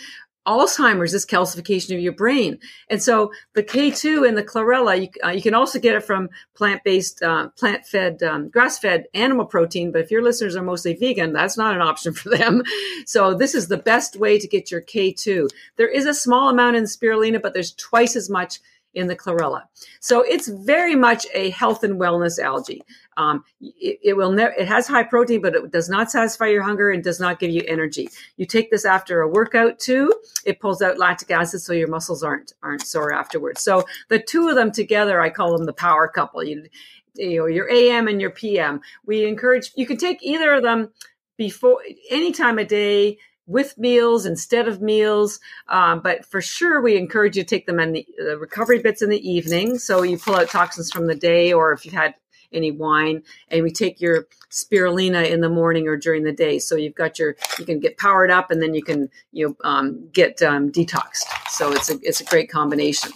Alzheimer's 0.48 1.14
is 1.14 1.26
calcification 1.26 1.96
of 1.96 2.02
your 2.02 2.14
brain. 2.14 2.60
And 2.90 3.02
so 3.02 3.32
the 3.54 3.64
K2 3.64 4.28
and 4.28 4.38
the 4.38 4.44
chlorella, 4.44 5.02
you, 5.02 5.10
uh, 5.24 5.30
you 5.30 5.42
can 5.42 5.54
also 5.54 5.80
get 5.80 5.96
it 5.96 6.04
from 6.04 6.30
plant-based, 6.56 7.22
uh, 7.22 7.50
plant-fed, 7.50 8.24
um, 8.24 8.50
grass-fed 8.50 9.06
animal 9.14 9.46
protein. 9.46 9.92
But 9.92 10.02
if 10.02 10.12
your 10.12 10.24
listeners 10.24 10.56
are 10.56 10.64
mostly 10.64 10.96
vegan, 10.96 11.34
that's 11.34 11.58
not 11.58 11.76
an 11.76 11.82
option 11.82 12.14
for 12.16 12.30
them. 12.30 12.64
So 13.06 13.34
this 13.34 13.54
is 13.54 13.68
the 13.68 13.78
best 13.78 14.16
way 14.16 14.40
to 14.40 14.48
get 14.48 14.72
your 14.72 14.82
K2. 14.82 15.50
There 15.76 15.90
is 15.90 16.06
a 16.06 16.14
small 16.14 16.50
amount 16.50 16.78
in 16.78 16.86
spirulina, 16.86 17.42
but 17.42 17.54
there's 17.54 17.74
twice 17.74 18.16
as 18.16 18.30
much 18.30 18.60
in 18.94 19.08
the 19.08 19.16
chlorella. 19.16 19.64
So 20.00 20.22
it's 20.22 20.48
very 20.48 20.96
much 20.96 21.26
a 21.34 21.52
health 21.52 21.84
and 21.84 22.00
wellness 22.00 22.40
algae. 22.40 22.82
Um, 23.18 23.44
it, 23.62 24.00
it, 24.02 24.18
will 24.18 24.32
never, 24.32 24.54
it 24.54 24.68
has 24.68 24.88
high 24.88 25.04
protein, 25.04 25.42
but 25.42 25.56
it 25.56 25.72
does 25.72 25.90
not 25.90 26.10
satisfy 26.10 26.48
your 26.48 26.64
hunger 26.64 26.90
and 26.90 27.04
does 27.04 27.20
not 27.20 27.40
give 27.40 27.52
you 27.52 27.64
energy. 27.68 28.10
You 28.38 28.46
take 28.46 28.72
this 28.72 28.86
after 28.86 29.22
a 29.22 29.28
workout 29.28 29.80
too. 29.80 30.14
It 30.46 30.60
pulls 30.60 30.82
out 30.82 30.98
lactic 30.98 31.30
acid 31.32 31.62
so 31.62 31.74
your 31.74 31.90
muscles 31.90 32.24
aren't, 32.24 32.54
aren't 32.64 32.86
sore 32.86 33.14
afterwards. 33.14 33.62
So 33.62 33.86
the 34.08 34.20
two 34.20 34.48
of 34.48 34.56
them 34.56 34.72
together, 34.72 35.22
I 35.22 35.30
call 35.30 35.56
them 35.56 35.66
the 35.66 35.74
power 35.74 36.08
couple. 36.08 36.44
You, 36.44 36.66
you 37.16 37.40
know, 37.40 37.46
your 37.46 37.70
AM 37.72 38.08
and 38.08 38.22
your 38.22 38.30
PM. 38.30 38.82
We 39.06 39.26
encourage 39.26 39.72
you 39.76 39.86
can 39.86 39.98
take 39.98 40.24
either 40.24 40.54
of 40.54 40.64
them 40.64 40.90
before 41.38 41.80
any 42.10 42.32
time 42.32 42.60
of 42.60 42.68
day 42.68 43.18
with 43.50 43.78
meals 43.78 44.26
instead 44.26 44.68
of 44.68 44.82
meals. 44.82 45.40
Um, 45.68 46.02
but 46.02 46.24
for 46.24 46.40
sure, 46.40 46.82
we 46.82 46.96
encourage 46.96 47.36
you 47.36 47.44
to 47.44 47.50
take 47.50 47.66
them 47.66 47.80
in 47.80 47.94
the, 47.94 48.08
the, 48.18 48.38
recovery 48.38 48.80
bits 48.80 49.02
in 49.02 49.10
the 49.10 49.30
evening. 49.30 49.80
So 49.80 50.04
you 50.04 50.18
pull 50.18 50.36
out 50.36 50.50
toxins 50.50 50.92
from 50.92 51.08
the 51.08 51.16
day, 51.16 51.52
or 51.52 51.74
if 51.74 51.84
you've 51.84 51.96
had 51.96 52.14
any 52.54 52.72
wine, 52.72 53.24
and 53.50 53.64
we 53.64 53.72
take 53.72 54.00
your 54.00 54.28
spirulina 54.52 55.30
in 55.30 55.42
the 55.42 55.50
morning 55.50 55.88
or 55.88 55.98
during 55.98 56.24
the 56.24 56.32
day. 56.32 56.60
So 56.60 56.76
you've 56.76 56.96
got 56.96 57.20
your 57.20 57.36
you 57.58 57.66
can 57.66 57.80
get 57.80 57.98
powered 57.98 58.32
up, 58.32 58.52
and 58.52 58.62
then 58.62 58.74
you 58.74 58.84
can 58.84 59.10
you 59.32 59.50
know, 59.50 59.70
um, 59.70 60.08
get 60.14 60.42
um, 60.42 60.72
detoxed. 60.72 61.26
So 61.50 61.72
it's 61.72 61.90
a 61.90 62.00
it's 62.04 62.22
a 62.22 62.26
great 62.26 62.50
combination. 62.52 63.12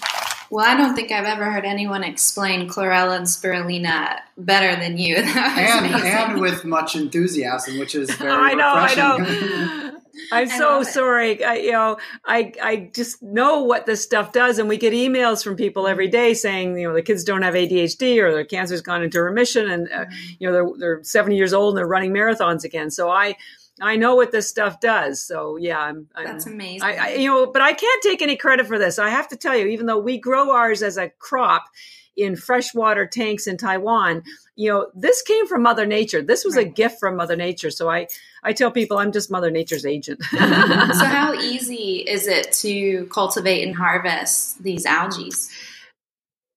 Well, 0.49 0.65
I 0.65 0.77
don't 0.77 0.95
think 0.95 1.11
I've 1.11 1.25
ever 1.25 1.49
heard 1.49 1.65
anyone 1.65 2.03
explain 2.03 2.69
chlorella 2.69 3.17
and 3.17 3.25
spirulina 3.25 4.19
better 4.37 4.79
than 4.79 4.99
you. 4.99 5.15
and, 5.17 6.05
and 6.05 6.41
with 6.41 6.63
much 6.63 6.95
enthusiasm, 6.95 7.79
which 7.79 7.95
is 7.95 8.13
very 8.15 8.31
I 8.31 8.53
know, 8.53 8.75
refreshing. 8.75 9.03
I 9.03 9.17
know. 9.17 9.89
I'm 10.31 10.47
so 10.47 10.83
sorry. 10.83 11.43
I, 11.43 11.55
you 11.55 11.71
know, 11.71 11.97
I 12.25 12.53
I 12.61 12.89
just 12.93 13.21
know 13.21 13.63
what 13.63 13.85
this 13.85 14.03
stuff 14.03 14.31
does, 14.31 14.59
and 14.59 14.69
we 14.69 14.77
get 14.77 14.93
emails 14.93 15.43
from 15.43 15.55
people 15.55 15.87
every 15.87 16.07
day 16.07 16.33
saying, 16.33 16.77
you 16.77 16.87
know, 16.87 16.93
the 16.93 17.01
kids 17.01 17.23
don't 17.23 17.41
have 17.41 17.53
ADHD 17.53 18.21
or 18.21 18.31
their 18.31 18.45
cancer's 18.45 18.81
gone 18.81 19.03
into 19.03 19.21
remission, 19.21 19.69
and 19.69 19.87
uh, 19.91 20.05
mm-hmm. 20.05 20.33
you 20.39 20.47
know 20.47 20.53
they're 20.53 20.77
they're 20.77 21.03
70 21.03 21.35
years 21.35 21.53
old 21.53 21.73
and 21.73 21.77
they're 21.77 21.87
running 21.87 22.11
marathons 22.11 22.63
again. 22.63 22.91
So 22.91 23.09
I 23.09 23.35
I 23.81 23.95
know 23.95 24.15
what 24.15 24.31
this 24.31 24.47
stuff 24.47 24.79
does. 24.79 25.19
So 25.21 25.57
yeah, 25.57 25.79
I'm, 25.79 26.07
I'm 26.15 26.25
that's 26.25 26.45
amazing. 26.45 26.87
I, 26.87 26.95
I, 26.95 27.13
you 27.15 27.29
know, 27.29 27.47
but 27.47 27.61
I 27.61 27.73
can't 27.73 28.03
take 28.03 28.21
any 28.21 28.35
credit 28.35 28.67
for 28.67 28.77
this. 28.77 28.99
I 28.99 29.09
have 29.09 29.27
to 29.29 29.35
tell 29.35 29.57
you, 29.57 29.67
even 29.67 29.87
though 29.87 29.99
we 29.99 30.19
grow 30.19 30.51
ours 30.51 30.83
as 30.83 30.97
a 30.97 31.09
crop 31.09 31.65
in 32.15 32.35
freshwater 32.35 33.05
tanks 33.05 33.47
in 33.47 33.57
Taiwan, 33.57 34.23
you 34.55 34.69
know, 34.69 34.87
this 34.93 35.21
came 35.21 35.47
from 35.47 35.63
Mother 35.63 35.85
Nature. 35.85 36.21
This 36.21 36.45
was 36.45 36.55
right. 36.55 36.67
a 36.67 36.69
gift 36.69 36.99
from 36.99 37.15
Mother 37.15 37.35
Nature. 37.35 37.71
So 37.71 37.89
I, 37.89 38.07
I 38.43 38.53
tell 38.53 38.71
people 38.71 38.97
I'm 38.97 39.11
just 39.11 39.31
Mother 39.31 39.49
Nature's 39.49 39.85
agent. 39.85 40.21
so 40.31 40.37
how 40.37 41.33
easy 41.41 41.97
is 42.07 42.27
it 42.27 42.51
to 42.53 43.05
cultivate 43.07 43.63
and 43.63 43.75
harvest 43.75 44.61
these 44.61 44.85
algae? 44.85 45.31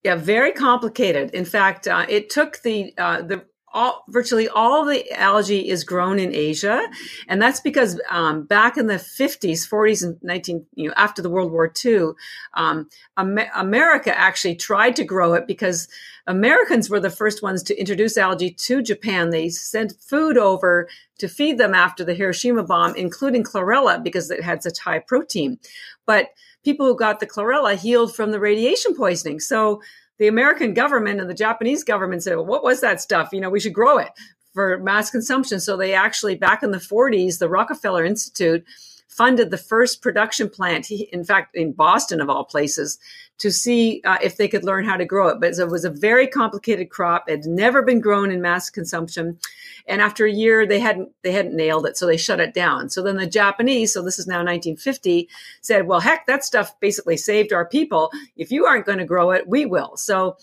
Yeah, 0.04 0.16
very 0.16 0.52
complicated. 0.52 1.30
In 1.30 1.44
fact, 1.44 1.88
uh, 1.88 2.06
it 2.08 2.30
took 2.30 2.62
the 2.62 2.94
uh, 2.96 3.22
the 3.22 3.44
all 3.76 4.04
virtually 4.08 4.48
all 4.48 4.86
the 4.86 5.12
algae 5.12 5.68
is 5.68 5.84
grown 5.84 6.18
in 6.18 6.34
Asia, 6.34 6.82
and 7.28 7.40
that's 7.40 7.60
because 7.60 8.00
um, 8.10 8.44
back 8.44 8.78
in 8.78 8.86
the 8.86 8.94
50s, 8.94 9.68
40s, 9.68 10.02
and 10.02 10.18
19 10.22 10.66
you 10.74 10.88
know 10.88 10.94
after 10.96 11.20
the 11.20 11.28
World 11.28 11.52
War 11.52 11.70
II, 11.84 12.12
um, 12.54 12.88
Am- 13.18 13.38
America 13.54 14.18
actually 14.18 14.56
tried 14.56 14.96
to 14.96 15.04
grow 15.04 15.34
it 15.34 15.46
because 15.46 15.88
Americans 16.26 16.88
were 16.88 17.00
the 17.00 17.10
first 17.10 17.42
ones 17.42 17.62
to 17.64 17.78
introduce 17.78 18.16
algae 18.16 18.50
to 18.50 18.82
Japan. 18.82 19.30
They 19.30 19.50
sent 19.50 19.92
food 20.00 20.38
over 20.38 20.88
to 21.18 21.28
feed 21.28 21.58
them 21.58 21.74
after 21.74 22.02
the 22.02 22.14
Hiroshima 22.14 22.64
bomb, 22.64 22.96
including 22.96 23.44
chlorella 23.44 24.02
because 24.02 24.30
it 24.30 24.42
had 24.42 24.62
such 24.62 24.78
high 24.78 25.00
protein. 25.00 25.58
But 26.06 26.30
people 26.64 26.86
who 26.86 26.96
got 26.96 27.20
the 27.20 27.26
chlorella 27.26 27.76
healed 27.76 28.16
from 28.16 28.30
the 28.32 28.40
radiation 28.40 28.94
poisoning. 28.96 29.38
So 29.38 29.82
the 30.18 30.28
American 30.28 30.74
government 30.74 31.20
and 31.20 31.28
the 31.28 31.34
Japanese 31.34 31.84
government 31.84 32.22
said, 32.22 32.36
well, 32.36 32.46
what 32.46 32.64
was 32.64 32.80
that 32.80 33.00
stuff? 33.00 33.30
You 33.32 33.40
know, 33.40 33.50
we 33.50 33.60
should 33.60 33.74
grow 33.74 33.98
it 33.98 34.10
for 34.54 34.78
mass 34.78 35.10
consumption. 35.10 35.60
So 35.60 35.76
they 35.76 35.92
actually, 35.94 36.34
back 36.34 36.62
in 36.62 36.70
the 36.70 36.78
40s, 36.78 37.38
the 37.38 37.48
Rockefeller 37.48 38.04
Institute 38.04 38.64
funded 39.08 39.50
the 39.50 39.58
first 39.58 40.02
production 40.02 40.48
plant, 40.48 40.90
in 40.90 41.24
fact, 41.24 41.54
in 41.54 41.72
Boston, 41.72 42.20
of 42.20 42.28
all 42.28 42.44
places, 42.44 42.98
to 43.38 43.50
see 43.50 44.00
uh, 44.04 44.16
if 44.22 44.36
they 44.36 44.48
could 44.48 44.64
learn 44.64 44.84
how 44.84 44.96
to 44.96 45.04
grow 45.04 45.28
it. 45.28 45.40
But 45.40 45.58
it 45.58 45.68
was 45.68 45.84
a 45.84 45.90
very 45.90 46.26
complicated 46.26 46.90
crop. 46.90 47.28
It 47.28 47.32
had 47.32 47.46
never 47.46 47.82
been 47.82 48.00
grown 48.00 48.30
in 48.30 48.40
mass 48.40 48.70
consumption. 48.70 49.38
And 49.86 50.00
after 50.00 50.24
a 50.24 50.32
year, 50.32 50.66
they 50.66 50.80
hadn't, 50.80 51.10
they 51.22 51.32
hadn't 51.32 51.54
nailed 51.54 51.86
it. 51.86 51.96
So 51.96 52.06
they 52.06 52.16
shut 52.16 52.40
it 52.40 52.54
down. 52.54 52.88
So 52.88 53.02
then 53.02 53.16
the 53.16 53.26
Japanese, 53.26 53.92
so 53.92 54.02
this 54.02 54.18
is 54.18 54.26
now 54.26 54.38
1950, 54.38 55.28
said, 55.60 55.86
well, 55.86 56.00
heck, 56.00 56.26
that 56.26 56.44
stuff 56.44 56.78
basically 56.80 57.16
saved 57.16 57.52
our 57.52 57.66
people. 57.66 58.10
If 58.36 58.50
you 58.50 58.64
aren't 58.64 58.86
going 58.86 58.98
to 58.98 59.04
grow 59.04 59.32
it, 59.32 59.46
we 59.46 59.66
will. 59.66 59.96
So 59.96 60.38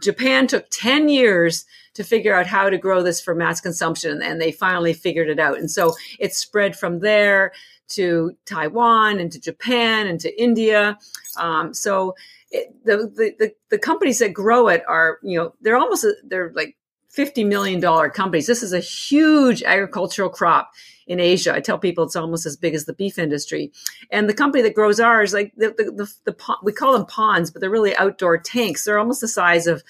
Japan 0.00 0.46
took 0.46 0.66
10 0.70 1.08
years 1.08 1.64
to 1.94 2.04
figure 2.04 2.34
out 2.34 2.46
how 2.46 2.70
to 2.70 2.78
grow 2.78 3.02
this 3.02 3.20
for 3.20 3.34
mass 3.34 3.60
consumption, 3.60 4.22
and 4.22 4.40
they 4.40 4.52
finally 4.52 4.92
figured 4.92 5.28
it 5.28 5.38
out. 5.38 5.58
And 5.58 5.70
so 5.70 5.94
it 6.18 6.34
spread 6.34 6.76
from 6.76 7.00
there 7.00 7.52
to 7.90 8.36
Taiwan 8.46 9.18
and 9.18 9.30
to 9.32 9.40
Japan 9.40 10.06
and 10.06 10.20
to 10.20 10.42
India. 10.42 10.98
Um, 11.36 11.74
so 11.74 12.14
it, 12.50 12.74
the, 12.84 12.96
the, 12.96 13.34
the 13.38 13.54
the 13.70 13.78
companies 13.78 14.18
that 14.18 14.32
grow 14.32 14.68
it 14.68 14.82
are 14.88 15.18
you 15.22 15.38
know 15.38 15.54
they're 15.60 15.76
almost 15.76 16.06
they're 16.24 16.52
like 16.54 16.76
fifty 17.08 17.44
million 17.44 17.80
dollar 17.80 18.08
companies. 18.08 18.46
This 18.46 18.62
is 18.62 18.72
a 18.72 18.80
huge 18.80 19.62
agricultural 19.62 20.30
crop 20.30 20.72
in 21.06 21.20
Asia. 21.20 21.52
I 21.52 21.60
tell 21.60 21.78
people 21.78 22.04
it's 22.04 22.16
almost 22.16 22.46
as 22.46 22.56
big 22.56 22.74
as 22.74 22.84
the 22.84 22.92
beef 22.92 23.18
industry. 23.18 23.72
And 24.10 24.28
the 24.28 24.34
company 24.34 24.62
that 24.62 24.74
grows 24.74 25.00
ours, 25.00 25.32
like 25.32 25.52
the 25.56 25.74
the, 25.76 25.84
the, 26.24 26.32
the 26.32 26.56
we 26.62 26.72
call 26.72 26.92
them 26.92 27.06
ponds, 27.06 27.50
but 27.50 27.60
they're 27.60 27.70
really 27.70 27.96
outdoor 27.96 28.38
tanks. 28.38 28.84
They're 28.84 28.98
almost 28.98 29.20
the 29.20 29.28
size 29.28 29.66
of 29.66 29.82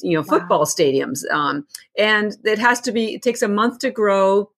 you 0.00 0.16
know 0.16 0.22
football 0.22 0.60
wow. 0.60 0.64
stadiums 0.64 1.28
um, 1.30 1.66
and 1.98 2.36
it 2.44 2.58
has 2.58 2.80
to 2.80 2.92
be 2.92 3.14
it 3.14 3.22
takes 3.22 3.42
a 3.42 3.48
month 3.48 3.80
to 3.80 3.90
grow 3.90 4.48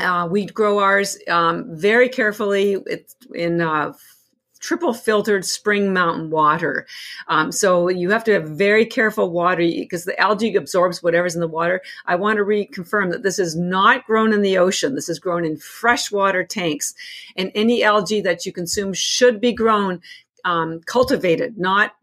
uh, 0.00 0.26
we 0.26 0.46
grow 0.46 0.78
ours 0.78 1.18
um, 1.28 1.66
very 1.70 2.08
carefully 2.08 2.76
in 3.34 3.60
uh, 3.60 3.92
triple 4.60 4.92
filtered 4.92 5.44
spring 5.44 5.92
mountain 5.92 6.30
water. 6.30 6.86
Um, 7.28 7.50
so 7.50 7.88
you 7.88 8.10
have 8.10 8.24
to 8.24 8.32
have 8.32 8.44
very 8.44 8.86
careful 8.86 9.30
water 9.30 9.62
because 9.62 10.04
the 10.04 10.18
algae 10.20 10.54
absorbs 10.54 11.02
whatever's 11.02 11.34
in 11.34 11.40
the 11.40 11.48
water. 11.48 11.80
I 12.06 12.16
want 12.16 12.36
to 12.36 12.44
reconfirm 12.44 13.10
that 13.10 13.22
this 13.22 13.38
is 13.38 13.56
not 13.56 14.06
grown 14.06 14.32
in 14.32 14.42
the 14.42 14.58
ocean. 14.58 14.94
This 14.94 15.08
is 15.08 15.18
grown 15.18 15.44
in 15.44 15.56
freshwater 15.56 16.44
tanks. 16.44 16.94
And 17.36 17.50
any 17.54 17.82
algae 17.82 18.20
that 18.20 18.44
you 18.46 18.52
consume 18.52 18.92
should 18.92 19.40
be 19.40 19.52
grown 19.52 20.02
um, 20.44 20.80
cultivated, 20.86 21.58
not 21.58 21.94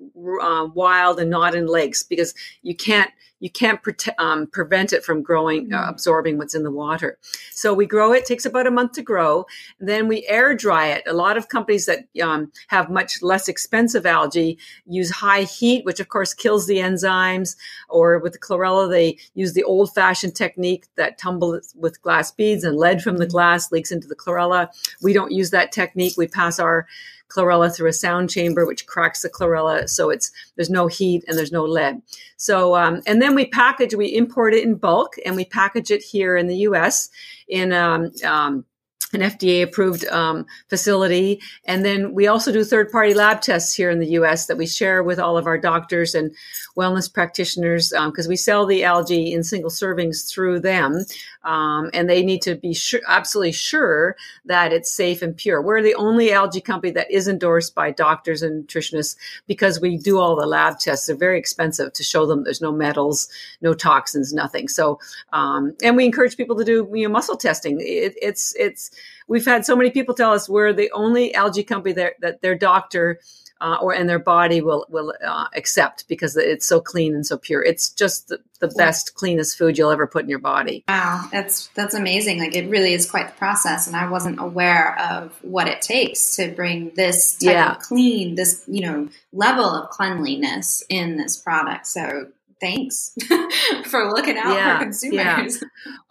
uh, 0.42 0.68
wild 0.74 1.20
and 1.20 1.30
not 1.30 1.56
in 1.56 1.68
lakes, 1.68 2.04
because 2.04 2.34
you 2.62 2.76
can't 2.76 3.12
you 3.40 3.52
can't 3.52 3.84
pre- 3.84 3.94
um, 4.18 4.48
prevent 4.48 4.92
it 4.92 5.06
from 5.06 5.22
growing, 5.22 5.72
uh, 5.72 5.86
mm. 5.86 5.90
absorbing 5.90 6.40
what's 6.40 6.56
in 6.56 6.64
the 6.64 6.72
water. 6.72 7.20
So 7.52 7.72
we 7.72 7.86
grow 7.86 8.12
it. 8.12 8.26
Takes 8.26 8.48
about 8.48 8.66
a 8.66 8.72
month 8.72 8.94
to 8.94 9.04
grow. 9.04 9.46
Then 9.80 10.08
we 10.08 10.26
air 10.28 10.56
dry 10.56 10.88
it. 10.88 11.04
A 11.06 11.14
lot 11.14 11.38
of 11.38 11.48
companies 11.48 11.86
that 11.86 12.08
um, 12.20 12.52
have 12.70 12.90
much 12.90 13.22
less 13.22 13.48
expensive 13.48 14.08
algae 14.08 14.58
use 14.88 15.12
high 15.12 15.44
heat, 15.44 15.86
which 15.86 16.00
of 16.00 16.10
course 16.10 16.34
kills 16.34 16.66
the 16.66 16.78
enzymes. 16.78 17.56
Or 17.90 18.18
with 18.18 18.34
the 18.34 18.40
chlorella, 18.40 18.90
they 18.90 19.20
use 19.36 19.54
the 19.54 19.64
old-fashioned 19.64 20.36
technique 20.36 20.88
that 20.96 21.20
tumble 21.20 21.60
with 21.76 22.02
glass 22.02 22.32
beads 22.32 22.64
and 22.64 22.76
lead 22.76 23.04
from 23.04 23.18
the 23.18 23.28
mm. 23.28 23.32
glass 23.32 23.72
leaks 23.72 23.92
into 23.92 24.08
the 24.08 24.16
chlorella. 24.16 24.70
We 25.04 25.14
don't 25.14 25.32
use 25.32 25.52
that 25.52 25.72
technique. 25.72 26.16
We 26.18 26.28
pass 26.28 26.58
our 26.60 26.88
chlorella 27.30 27.74
through 27.74 27.90
a 27.90 27.94
sound 27.94 28.30
chamber, 28.30 28.66
which 28.66 28.88
cracks 28.88 29.22
the 29.22 29.30
chlorella. 29.30 29.90
So 29.90 30.10
it's, 30.10 30.32
there's 30.56 30.70
no 30.70 30.88
heat 30.88 31.24
and 31.28 31.38
there's 31.38 31.52
no 31.52 31.64
lead. 31.64 32.02
So, 32.38 32.76
um, 32.76 33.02
and 33.06 33.22
then 33.22 33.36
we 33.36 33.48
package, 33.48 33.96
we 33.96 34.16
import 34.16 34.54
it 34.54 34.64
in 34.64 34.76
bulk 34.76 35.16
and 35.26 35.36
we 35.36 35.46
package 35.46 35.92
it 35.92 36.02
here 36.02 36.38
in 36.38 36.48
the 36.48 36.58
US 36.58 37.10
in, 37.48 37.74
um, 37.74 38.12
um, 38.24 38.66
an 39.14 39.22
FDA 39.22 39.64
approved 39.64 40.06
um, 40.08 40.46
facility. 40.68 41.40
And 41.66 41.86
then 41.86 42.14
we 42.14 42.28
also 42.28 42.52
do 42.52 42.64
third 42.64 42.92
party 42.92 43.14
lab 43.14 43.42
tests 43.42 43.74
here 43.74 43.90
in 43.90 44.00
the 44.00 44.10
US 44.10 44.48
that 44.48 44.58
we 44.58 44.68
share 44.68 45.02
with 45.02 45.18
all 45.18 45.38
of 45.38 45.48
our 45.48 45.58
doctors 45.58 46.14
and 46.14 46.36
wellness 46.76 47.12
practitioners 47.12 47.90
because 47.90 48.26
um, 48.26 48.30
we 48.30 48.36
sell 48.36 48.66
the 48.66 48.84
algae 48.84 49.32
in 49.32 49.44
single 49.44 49.70
servings 49.70 50.30
through 50.30 50.60
them. 50.60 51.06
Um, 51.44 51.90
and 51.94 52.10
they 52.10 52.24
need 52.24 52.42
to 52.42 52.56
be 52.56 52.74
sure, 52.74 53.00
absolutely 53.08 53.54
sure 53.54 54.18
that 54.46 54.74
it's 54.74 54.92
safe 54.92 55.22
and 55.22 55.36
pure. 55.36 55.62
We're 55.62 55.82
the 55.82 55.96
only 55.96 56.34
algae 56.34 56.60
company 56.60 56.92
that 56.92 57.10
is 57.10 57.30
endorsed 57.30 57.74
by 57.74 57.92
doctors 57.92 58.42
and 58.42 58.68
nutritionists 58.68 59.16
because 59.48 59.80
we 59.80 59.98
do 59.98 60.20
all 60.20 60.36
the 60.36 60.46
lab 60.46 60.80
tests. 60.80 61.08
They're 61.08 61.16
very 61.16 61.40
expensive 61.40 61.94
to 61.94 62.04
show 62.04 62.26
them 62.26 62.44
there's 62.44 62.62
no 62.62 62.74
metals, 62.74 63.30
no 63.62 63.74
toxins, 63.74 64.34
nothing. 64.34 64.68
So, 64.68 65.00
um, 65.32 65.76
and 65.82 65.96
we 65.96 66.04
encourage 66.04 66.36
people 66.36 66.58
to 66.58 66.66
do 66.66 66.92
you 66.94 67.08
know, 67.08 67.14
muscle 67.14 67.38
testing. 67.38 67.80
It, 67.80 68.16
it's, 68.22 68.54
it's, 68.60 68.92
we've 69.28 69.46
had 69.46 69.66
so 69.66 69.76
many 69.76 69.90
people 69.90 70.16
tell 70.16 70.32
us 70.32 70.50
we're 70.50 70.74
the 70.74 70.92
only 70.92 71.34
algae 71.34 71.64
company 71.64 71.94
that, 71.94 72.14
that 72.22 72.42
their 72.42 72.56
doctor 72.56 73.20
uh, 73.60 73.78
or 73.82 73.94
and 73.94 74.08
their 74.08 74.20
body 74.20 74.62
will 74.62 74.86
will 74.90 75.14
uh, 75.26 75.48
accept 75.56 76.08
because 76.08 76.36
it's 76.38 76.66
so 76.66 76.80
clean 76.80 77.16
and 77.16 77.26
so 77.26 77.38
pure. 77.38 77.64
It's 77.64 77.90
just 77.90 78.28
the, 78.28 78.40
the 78.60 78.68
best, 78.68 79.16
cleanest 79.16 79.58
food 79.58 79.78
you'll 79.78 79.92
ever 79.92 80.08
put 80.08 80.24
in 80.24 80.30
your 80.30 80.40
body. 80.40 80.84
Wow, 80.88 81.28
that's 81.32 81.68
that's 81.70 81.96
amazing. 81.96 82.40
Like 82.40 82.56
it 82.56 82.70
really 82.70 82.94
is 82.94 83.10
quite 83.10 83.28
the 83.28 83.34
process, 83.34 83.88
and 83.88 83.96
I 83.96 84.10
wasn't 84.10 84.40
aware 84.40 85.00
of 85.00 85.38
what 85.42 85.68
it 85.68 85.82
takes 85.82 86.36
to 86.36 86.52
bring 86.52 86.92
this 86.96 87.38
type 87.38 87.54
yeah. 87.54 87.72
of 87.72 87.80
clean, 87.80 88.36
this 88.36 88.64
you 88.68 88.82
know 88.82 89.10
level 89.34 89.66
of 89.66 89.90
cleanliness 89.90 90.84
in 90.90 91.18
this 91.18 91.36
product. 91.36 91.88
So 91.88 92.28
thanks 92.60 93.14
for 93.86 94.12
looking 94.12 94.38
out 94.38 94.56
yeah, 94.56 94.78
for 94.78 94.84
consumers. 94.86 95.64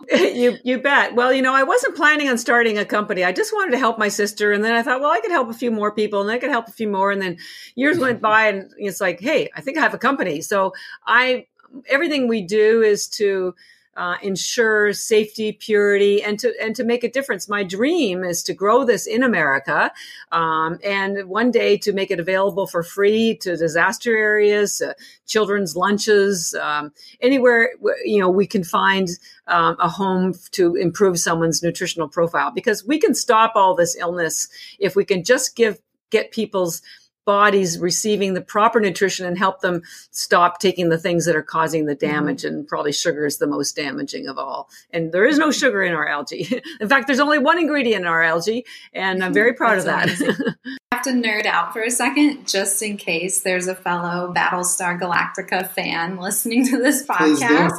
Yeah. 0.08 0.22
you 0.22 0.56
you 0.64 0.80
bet. 0.80 1.14
Well, 1.14 1.32
you 1.32 1.42
know, 1.42 1.54
I 1.54 1.62
wasn't 1.62 1.96
planning 1.96 2.28
on 2.28 2.38
starting 2.38 2.78
a 2.78 2.84
company. 2.84 3.24
I 3.24 3.32
just 3.32 3.52
wanted 3.52 3.72
to 3.72 3.78
help 3.78 3.98
my 3.98 4.08
sister, 4.08 4.52
and 4.52 4.62
then 4.64 4.72
I 4.72 4.82
thought, 4.82 5.00
well, 5.00 5.10
I 5.10 5.20
could 5.20 5.30
help 5.30 5.48
a 5.50 5.54
few 5.54 5.70
more 5.70 5.92
people, 5.92 6.20
and 6.22 6.30
I 6.30 6.38
could 6.38 6.50
help 6.50 6.68
a 6.68 6.72
few 6.72 6.88
more, 6.88 7.10
and 7.10 7.20
then 7.20 7.38
years 7.74 7.98
went 7.98 8.20
by, 8.20 8.48
and 8.48 8.70
it's 8.78 9.00
like, 9.00 9.20
hey, 9.20 9.50
I 9.54 9.60
think 9.60 9.78
I 9.78 9.80
have 9.80 9.94
a 9.94 9.98
company. 9.98 10.40
So 10.40 10.72
I 11.06 11.46
everything 11.88 12.28
we 12.28 12.42
do 12.42 12.82
is 12.82 13.08
to 13.08 13.54
uh, 13.96 14.16
ensure 14.22 14.92
safety, 14.92 15.52
purity, 15.52 16.22
and 16.22 16.38
to 16.38 16.52
and 16.60 16.76
to 16.76 16.84
make 16.84 17.02
a 17.02 17.10
difference. 17.10 17.48
My 17.48 17.64
dream 17.64 18.24
is 18.24 18.42
to 18.44 18.54
grow 18.54 18.84
this 18.84 19.06
in 19.06 19.22
America, 19.22 19.90
um, 20.32 20.78
and 20.84 21.28
one 21.28 21.50
day 21.50 21.76
to 21.78 21.92
make 21.92 22.10
it 22.10 22.20
available 22.20 22.66
for 22.66 22.82
free 22.82 23.36
to 23.38 23.56
disaster 23.56 24.16
areas, 24.16 24.82
uh, 24.82 24.92
children's 25.26 25.76
lunches, 25.76 26.54
um, 26.54 26.92
anywhere 27.20 27.70
you 28.04 28.20
know 28.20 28.28
we 28.30 28.46
can 28.46 28.64
find 28.64 29.08
um, 29.46 29.76
a 29.80 29.88
home 29.88 30.34
to 30.52 30.74
improve 30.74 31.18
someone's 31.18 31.62
nutritional 31.62 32.08
profile. 32.08 32.50
Because 32.50 32.84
we 32.84 32.98
can 32.98 33.14
stop 33.14 33.52
all 33.54 33.74
this 33.74 33.96
illness 33.96 34.48
if 34.78 34.94
we 34.94 35.04
can 35.04 35.24
just 35.24 35.56
give 35.56 35.78
get 36.10 36.30
people's 36.30 36.82
bodies 37.26 37.78
receiving 37.78 38.32
the 38.32 38.40
proper 38.40 38.80
nutrition 38.80 39.26
and 39.26 39.36
help 39.36 39.60
them 39.60 39.82
stop 40.12 40.60
taking 40.60 40.88
the 40.88 40.96
things 40.96 41.26
that 41.26 41.36
are 41.36 41.42
causing 41.42 41.84
the 41.84 41.94
mm-hmm. 41.94 42.06
damage. 42.06 42.42
Mm-hmm. 42.42 42.54
And 42.54 42.68
probably 42.68 42.92
sugar 42.92 43.26
is 43.26 43.36
the 43.36 43.46
most 43.46 43.76
damaging 43.76 44.28
of 44.28 44.38
all. 44.38 44.70
And 44.90 45.12
there 45.12 45.26
is 45.26 45.36
no 45.36 45.50
sugar 45.50 45.82
in 45.82 45.92
our 45.92 46.08
algae. 46.08 46.62
in 46.80 46.88
fact, 46.88 47.06
there's 47.06 47.20
only 47.20 47.38
one 47.38 47.58
ingredient 47.58 48.02
in 48.02 48.06
our 48.06 48.22
algae, 48.22 48.64
and 48.94 49.22
I'm 49.22 49.34
very 49.34 49.52
proud 49.52 49.78
of 49.78 49.84
that. 49.84 50.08
I 50.92 50.96
have 50.96 51.04
to 51.04 51.10
nerd 51.10 51.46
out 51.46 51.72
for 51.72 51.82
a 51.82 51.90
second, 51.90 52.46
just 52.46 52.80
in 52.80 52.96
case 52.96 53.40
there's 53.42 53.66
a 53.66 53.74
fellow 53.74 54.32
Battlestar 54.34 54.98
Galactica 54.98 55.68
fan 55.68 56.16
listening 56.16 56.64
to 56.68 56.78
this 56.78 57.04
podcast. 57.04 57.72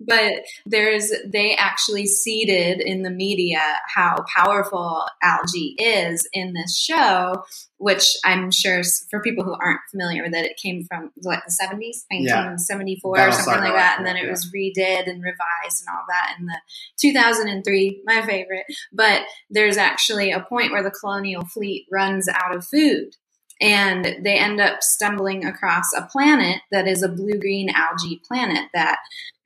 But 0.00 0.44
there's 0.64 1.12
they 1.26 1.56
actually 1.56 2.06
seeded 2.06 2.80
in 2.80 3.02
the 3.02 3.10
media 3.10 3.60
how 3.92 4.24
powerful 4.34 5.06
algae 5.22 5.74
is 5.78 6.26
in 6.32 6.52
this 6.52 6.78
show 6.78 7.44
which 7.82 8.16
I'm 8.24 8.52
sure 8.52 8.80
for 9.10 9.20
people 9.20 9.42
who 9.42 9.54
aren't 9.54 9.80
familiar 9.90 10.22
with 10.22 10.34
it, 10.34 10.46
it 10.46 10.56
came 10.56 10.84
from 10.84 11.10
what 11.16 11.40
the 11.44 11.52
70s, 11.52 12.04
1974 12.10 13.16
yeah. 13.16 13.26
or 13.26 13.32
something 13.32 13.64
like 13.64 13.74
that, 13.74 13.96
and 13.98 14.06
then 14.06 14.16
it 14.16 14.30
was 14.30 14.52
redid 14.54 15.10
and 15.10 15.20
revised 15.20 15.84
and 15.84 15.88
all 15.92 16.04
that 16.08 16.36
in 16.38 16.46
the 16.46 16.60
2003, 17.00 18.02
my 18.04 18.22
favorite. 18.22 18.66
But 18.92 19.22
there's 19.50 19.76
actually 19.76 20.30
a 20.30 20.46
point 20.48 20.70
where 20.70 20.84
the 20.84 20.92
colonial 20.92 21.44
fleet 21.44 21.86
runs 21.90 22.28
out 22.28 22.54
of 22.54 22.64
food. 22.64 23.16
And 23.60 24.04
they 24.24 24.38
end 24.38 24.60
up 24.60 24.82
stumbling 24.82 25.44
across 25.44 25.92
a 25.96 26.02
planet 26.02 26.62
that 26.72 26.88
is 26.88 27.02
a 27.02 27.08
blue 27.08 27.38
green 27.38 27.68
algae 27.70 28.20
planet 28.26 28.68
that 28.74 28.98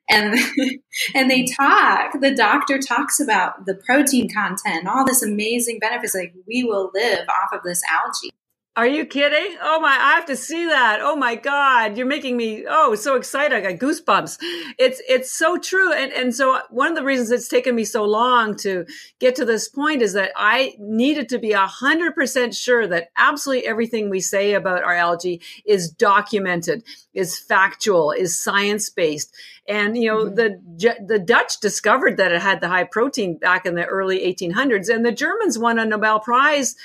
and 0.09 0.39
and 1.15 1.31
they 1.31 1.45
talk 1.45 2.13
the 2.21 2.35
doctor 2.35 2.79
talks 2.79 3.21
about 3.21 3.67
the 3.67 3.75
protein 3.75 4.29
content 4.29 4.87
all 4.87 5.05
this 5.05 5.23
amazing 5.23 5.79
benefits 5.79 6.15
like 6.15 6.35
we 6.47 6.65
will 6.65 6.91
live 6.95 7.27
off 7.29 7.53
of 7.53 7.63
this 7.63 7.83
algae 7.91 8.31
are 8.77 8.87
you 8.87 9.07
kidding? 9.07 9.57
Oh 9.63 9.81
my, 9.81 9.89
I 9.89 10.13
have 10.17 10.27
to 10.27 10.37
see 10.37 10.67
that. 10.67 10.99
Oh 11.01 11.17
my 11.17 11.35
God. 11.35 11.97
You're 11.97 12.07
making 12.07 12.37
me, 12.37 12.67
oh, 12.69 12.95
so 12.95 13.17
excited. 13.17 13.57
I 13.57 13.73
got 13.73 13.81
goosebumps. 13.81 14.37
It's, 14.79 15.01
it's 15.09 15.33
so 15.33 15.57
true. 15.57 15.95
And, 15.95 16.13
and 16.13 16.35
so 16.35 16.61
one 16.69 16.89
of 16.89 16.95
the 16.95 17.03
reasons 17.03 17.31
it's 17.31 17.49
taken 17.49 17.75
me 17.75 17.85
so 17.85 18.05
long 18.05 18.55
to 18.59 18.85
get 19.19 19.35
to 19.37 19.47
this 19.47 19.67
point 19.67 20.03
is 20.03 20.13
that 20.13 20.33
I 20.37 20.75
needed 20.79 21.31
to 21.31 21.39
be 21.39 21.53
a 21.53 21.67
hundred 21.67 22.15
percent 22.15 22.55
sure 22.55 22.87
that 22.87 23.09
absolutely 23.17 23.67
everything 23.67 24.11
we 24.11 24.21
say 24.21 24.53
about 24.53 24.85
our 24.85 24.95
algae 24.95 25.41
is 25.65 25.91
documented, 25.91 26.85
is 27.15 27.39
factual, 27.39 28.13
is 28.13 28.39
science 28.39 28.91
based. 28.91 29.35
And, 29.67 29.97
you 29.97 30.09
know, 30.09 30.27
mm-hmm. 30.27 30.35
the, 30.35 30.97
the 31.05 31.19
Dutch 31.19 31.61
discovered 31.61 32.19
that 32.19 32.31
it 32.31 32.43
had 32.43 32.61
the 32.61 32.69
high 32.69 32.85
protein 32.85 33.39
back 33.39 33.65
in 33.65 33.75
the 33.75 33.87
early 33.87 34.21
1800s 34.21 34.95
and 34.95 35.05
the 35.05 35.13
Germans 35.13 35.59
won 35.59 35.79
a 35.79 35.87
Nobel 35.87 36.21
Prize 36.21 36.77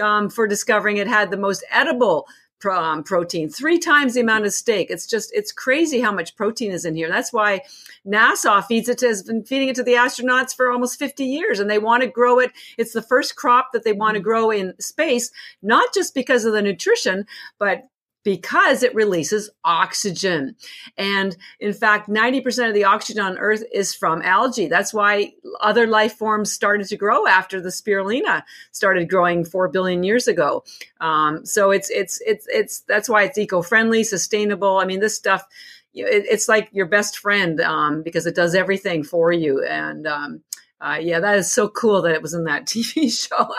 um, 0.00 0.30
for 0.30 0.46
discovering 0.46 0.96
it 0.96 1.06
had 1.06 1.30
the 1.30 1.36
most 1.36 1.64
edible 1.70 2.26
um, 2.68 3.04
protein, 3.04 3.48
three 3.48 3.78
times 3.78 4.14
the 4.14 4.20
amount 4.20 4.44
of 4.44 4.52
steak. 4.52 4.90
It's 4.90 5.06
just, 5.06 5.30
it's 5.32 5.52
crazy 5.52 6.00
how 6.00 6.10
much 6.10 6.34
protein 6.34 6.72
is 6.72 6.84
in 6.84 6.96
here. 6.96 7.08
That's 7.08 7.32
why 7.32 7.62
NASA 8.06 8.64
feeds 8.64 8.88
it 8.88 8.98
to, 8.98 9.06
has 9.06 9.22
been 9.22 9.44
feeding 9.44 9.68
it 9.68 9.76
to 9.76 9.84
the 9.84 9.92
astronauts 9.92 10.54
for 10.54 10.70
almost 10.70 10.98
50 10.98 11.24
years 11.24 11.60
and 11.60 11.70
they 11.70 11.78
want 11.78 12.02
to 12.02 12.08
grow 12.08 12.40
it. 12.40 12.50
It's 12.76 12.92
the 12.92 13.02
first 13.02 13.36
crop 13.36 13.68
that 13.72 13.84
they 13.84 13.92
want 13.92 14.14
to 14.14 14.20
grow 14.20 14.50
in 14.50 14.74
space, 14.80 15.30
not 15.62 15.94
just 15.94 16.14
because 16.14 16.44
of 16.44 16.52
the 16.52 16.62
nutrition, 16.62 17.26
but 17.58 17.84
because 18.28 18.82
it 18.82 18.94
releases 18.94 19.48
oxygen. 19.64 20.54
And 20.98 21.34
in 21.60 21.72
fact, 21.72 22.10
90% 22.10 22.68
of 22.68 22.74
the 22.74 22.84
oxygen 22.84 23.22
on 23.22 23.38
Earth 23.38 23.64
is 23.72 23.94
from 23.94 24.20
algae. 24.20 24.68
That's 24.68 24.92
why 24.92 25.32
other 25.62 25.86
life 25.86 26.18
forms 26.18 26.52
started 26.52 26.88
to 26.88 26.96
grow 26.98 27.26
after 27.26 27.58
the 27.58 27.70
spirulina 27.70 28.42
started 28.70 29.08
growing 29.08 29.46
4 29.46 29.68
billion 29.68 30.02
years 30.02 30.28
ago. 30.28 30.62
Um, 31.00 31.46
so 31.46 31.70
it's, 31.70 31.88
it's, 31.88 32.20
it's, 32.20 32.46
it's, 32.50 32.80
that's 32.80 33.08
why 33.08 33.22
it's 33.22 33.38
eco-friendly, 33.38 34.04
sustainable. 34.04 34.76
I 34.76 34.84
mean, 34.84 35.00
this 35.00 35.16
stuff, 35.16 35.46
it's 35.94 36.50
like 36.50 36.68
your 36.70 36.84
best 36.84 37.16
friend 37.18 37.62
um, 37.62 38.02
because 38.02 38.26
it 38.26 38.34
does 38.34 38.54
everything 38.54 39.04
for 39.04 39.32
you. 39.32 39.64
And 39.64 40.06
um, 40.06 40.42
uh, 40.82 40.98
yeah, 41.00 41.18
that 41.20 41.38
is 41.38 41.50
so 41.50 41.70
cool 41.70 42.02
that 42.02 42.12
it 42.12 42.20
was 42.20 42.34
in 42.34 42.44
that 42.44 42.66
TV 42.66 43.10
show. 43.10 43.54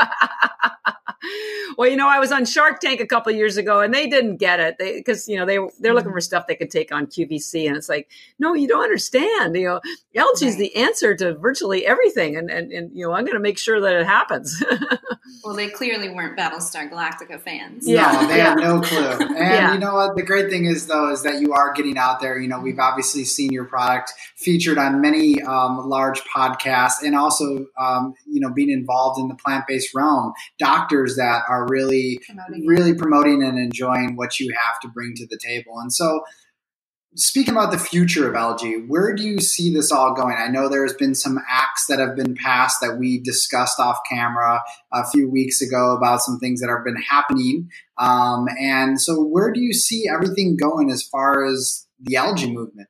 Well, 1.78 1.90
you 1.90 1.96
know, 1.96 2.08
I 2.08 2.20
was 2.20 2.32
on 2.32 2.46
Shark 2.46 2.80
Tank 2.80 3.00
a 3.00 3.08
couple 3.08 3.32
years 3.32 3.58
ago, 3.58 3.82
and 3.82 3.94
they 3.94 4.08
didn't 4.08 4.38
get 4.38 4.60
it 4.60 4.78
because 4.78 5.28
you 5.28 5.38
know 5.38 5.46
they 5.46 5.60
they're 5.80 5.94
looking 5.94 6.12
for 6.12 6.22
stuff 6.22 6.48
they 6.48 6.56
could 6.56 6.72
take 6.72 6.92
on 6.92 7.08
QVC, 7.08 7.68
and 7.68 7.78
it's 7.78 7.90
like, 7.90 8.10
no, 8.38 8.54
you 8.54 8.68
don't 8.68 8.84
understand. 8.84 9.56
You 9.56 9.68
know, 9.68 9.82
algae 10.16 10.48
is 10.48 10.58
the 10.58 10.76
answer 10.76 11.16
to 11.16 11.36
virtually 11.36 11.86
everything, 11.86 12.36
and 12.36 12.50
and, 12.50 12.72
and 12.72 12.92
you 12.94 13.06
know, 13.06 13.14
I'm 13.14 13.24
going 13.24 13.38
to 13.38 13.42
make 13.42 13.58
sure 13.58 13.80
that 13.82 13.96
it 13.96 14.06
happens. 14.06 14.62
well, 15.44 15.56
they 15.56 15.70
clearly 15.70 16.10
weren't 16.10 16.38
Battlestar 16.38 16.90
Galactica 16.90 17.40
fans. 17.40 17.88
Yeah, 17.88 18.12
no, 18.12 18.28
they 18.28 18.38
yeah. 18.38 18.50
had 18.50 18.58
no 18.58 18.82
clue. 18.82 19.28
And 19.40 19.48
yeah. 19.48 19.74
you 19.74 19.80
know 19.80 19.96
what? 19.96 20.16
The 20.16 20.24
great 20.24 20.50
thing 20.50 20.66
is 20.66 20.88
though 20.88 21.12
is 21.12 21.24
that 21.24 21.40
you 21.40 21.54
are 21.54 21.72
getting 21.74 21.98
out 21.98 22.20
there. 22.20 22.38
You 22.40 22.48
know, 22.48 22.60
we've 22.60 22.80
obviously 22.80 23.24
seen 23.24 23.52
your 23.54 23.66
product 23.66 24.12
featured 24.36 24.78
on 24.78 25.02
many 25.02 25.42
um, 25.44 25.88
large 25.88 26.22
podcasts, 26.24 27.04
and 27.04 27.16
also 27.16 27.68
um, 27.80 28.16
you 28.26 28.42
know 28.42 28.52
being 28.52 28.70
involved 28.70 29.20
in 29.20 29.28
the 29.28 29.36
plant 29.36 29.66
based 29.68 29.96
realm. 29.96 30.34
Doctors 30.58 31.16
that 31.20 31.44
are 31.48 31.68
really 31.70 32.20
promoting 32.26 32.66
really 32.66 32.94
promoting 32.94 33.44
and 33.44 33.60
enjoying 33.60 34.16
what 34.16 34.40
you 34.40 34.54
have 34.58 34.80
to 34.80 34.88
bring 34.88 35.14
to 35.16 35.28
the 35.28 35.38
table. 35.38 35.80
And 35.80 35.94
so 35.94 36.22
speaking 37.16 37.54
about 37.54 37.72
the 37.72 37.78
future 37.78 38.30
of 38.30 38.36
algae, 38.36 38.86
where 38.88 39.14
do 39.16 39.24
you 39.24 39.40
see 39.40 39.74
this 39.74 39.92
all 39.92 40.14
going? 40.14 40.36
I 40.38 40.48
know 40.48 40.70
there's 40.70 40.94
been 40.94 41.16
some 41.16 41.40
acts 41.50 41.88
that 41.88 42.00
have 42.00 42.16
been 42.16 42.36
passed 42.36 42.82
that 42.82 42.98
we 42.98 43.20
discussed 43.20 43.80
off 43.80 43.98
camera 44.10 44.62
a 44.94 45.06
few 45.10 45.30
weeks 45.30 45.62
ago 45.62 45.96
about 45.96 46.22
some 46.22 46.40
things 46.40 46.62
that 46.62 46.70
have 46.70 46.86
been 46.86 47.02
happening. 47.02 47.70
Um, 47.98 48.48
and 48.60 49.02
so, 49.02 49.24
where 49.24 49.52
do 49.52 49.60
you 49.60 49.74
see 49.74 50.06
everything 50.12 50.56
going 50.56 50.92
as 50.92 51.04
far 51.04 51.46
as 51.46 51.88
the 52.00 52.16
algae 52.16 52.54
movement? 52.54 52.88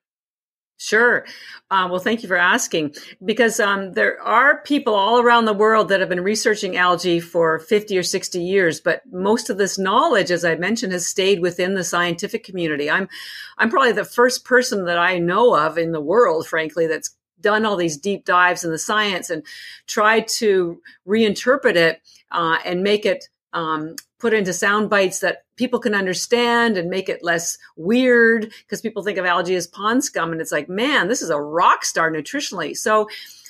Sure. 0.82 1.26
Uh, 1.70 1.90
well, 1.92 2.00
thank 2.00 2.24
you 2.24 2.30
for 2.30 2.38
asking 2.38 2.96
because 3.24 3.60
um, 3.60 3.92
there 3.92 4.20
are 4.22 4.62
people 4.62 4.96
all 4.96 5.20
around 5.20 5.44
the 5.44 5.54
world 5.54 5.90
that 5.90 6.00
have 6.00 6.08
been 6.08 6.24
researching 6.24 6.78
algae 6.78 7.20
for 7.20 7.60
50 7.60 7.98
or 7.98 8.04
60 8.04 8.42
years, 8.42 8.80
but 8.80 9.02
most 9.12 9.50
of 9.50 9.58
this 9.58 9.78
knowledge, 9.78 10.32
as 10.32 10.46
I 10.46 10.56
mentioned, 10.56 10.94
has 10.94 11.06
stayed 11.06 11.42
within 11.42 11.74
the 11.74 11.84
scientific 11.84 12.46
community. 12.46 12.90
I'm, 12.90 13.10
I'm 13.58 13.70
probably 13.70 13.92
the 13.92 14.06
first 14.06 14.46
person 14.46 14.86
that 14.86 14.98
I 14.98 15.20
know 15.20 15.54
of 15.54 15.78
in 15.78 15.92
the 15.92 16.00
world, 16.00 16.48
frankly, 16.48 16.88
that's 16.88 17.14
done 17.42 17.66
all 17.66 17.76
these 17.76 17.98
deep 17.98 18.24
dives 18.24 18.64
in 18.64 18.72
the 18.72 18.80
science 18.80 19.30
and 19.30 19.44
tried 19.86 20.30
to 20.30 20.82
reinterpret 21.06 21.76
it 21.76 22.02
uh, 22.32 22.58
and 22.64 22.84
make 22.84 23.06
it 23.06 23.28
um, 23.52 23.96
put 24.20 24.34
into 24.34 24.54
sound 24.54 24.90
bites 24.90 25.20
that 25.20 25.46
people 25.56 25.80
can 25.80 25.96
understand 25.96 26.78
and 26.78 26.90
make 26.90 27.10
it 27.10 27.24
less 27.24 27.58
weird 27.76 28.52
because 28.64 28.82
people 28.82 29.02
think 29.02 29.18
of 29.18 29.26
algae 29.26 29.56
as 29.56 29.68
pond 29.68 30.04
scum 30.04 30.32
and 30.32 30.42
it's 30.42 30.52
like 30.52 30.70
man 30.70 31.08
this 31.08 31.22
is 31.22 31.30
a 31.30 31.40
rock 31.40 31.84
star 31.86 32.12
nutritionally 32.12 32.76
so 32.76 33.08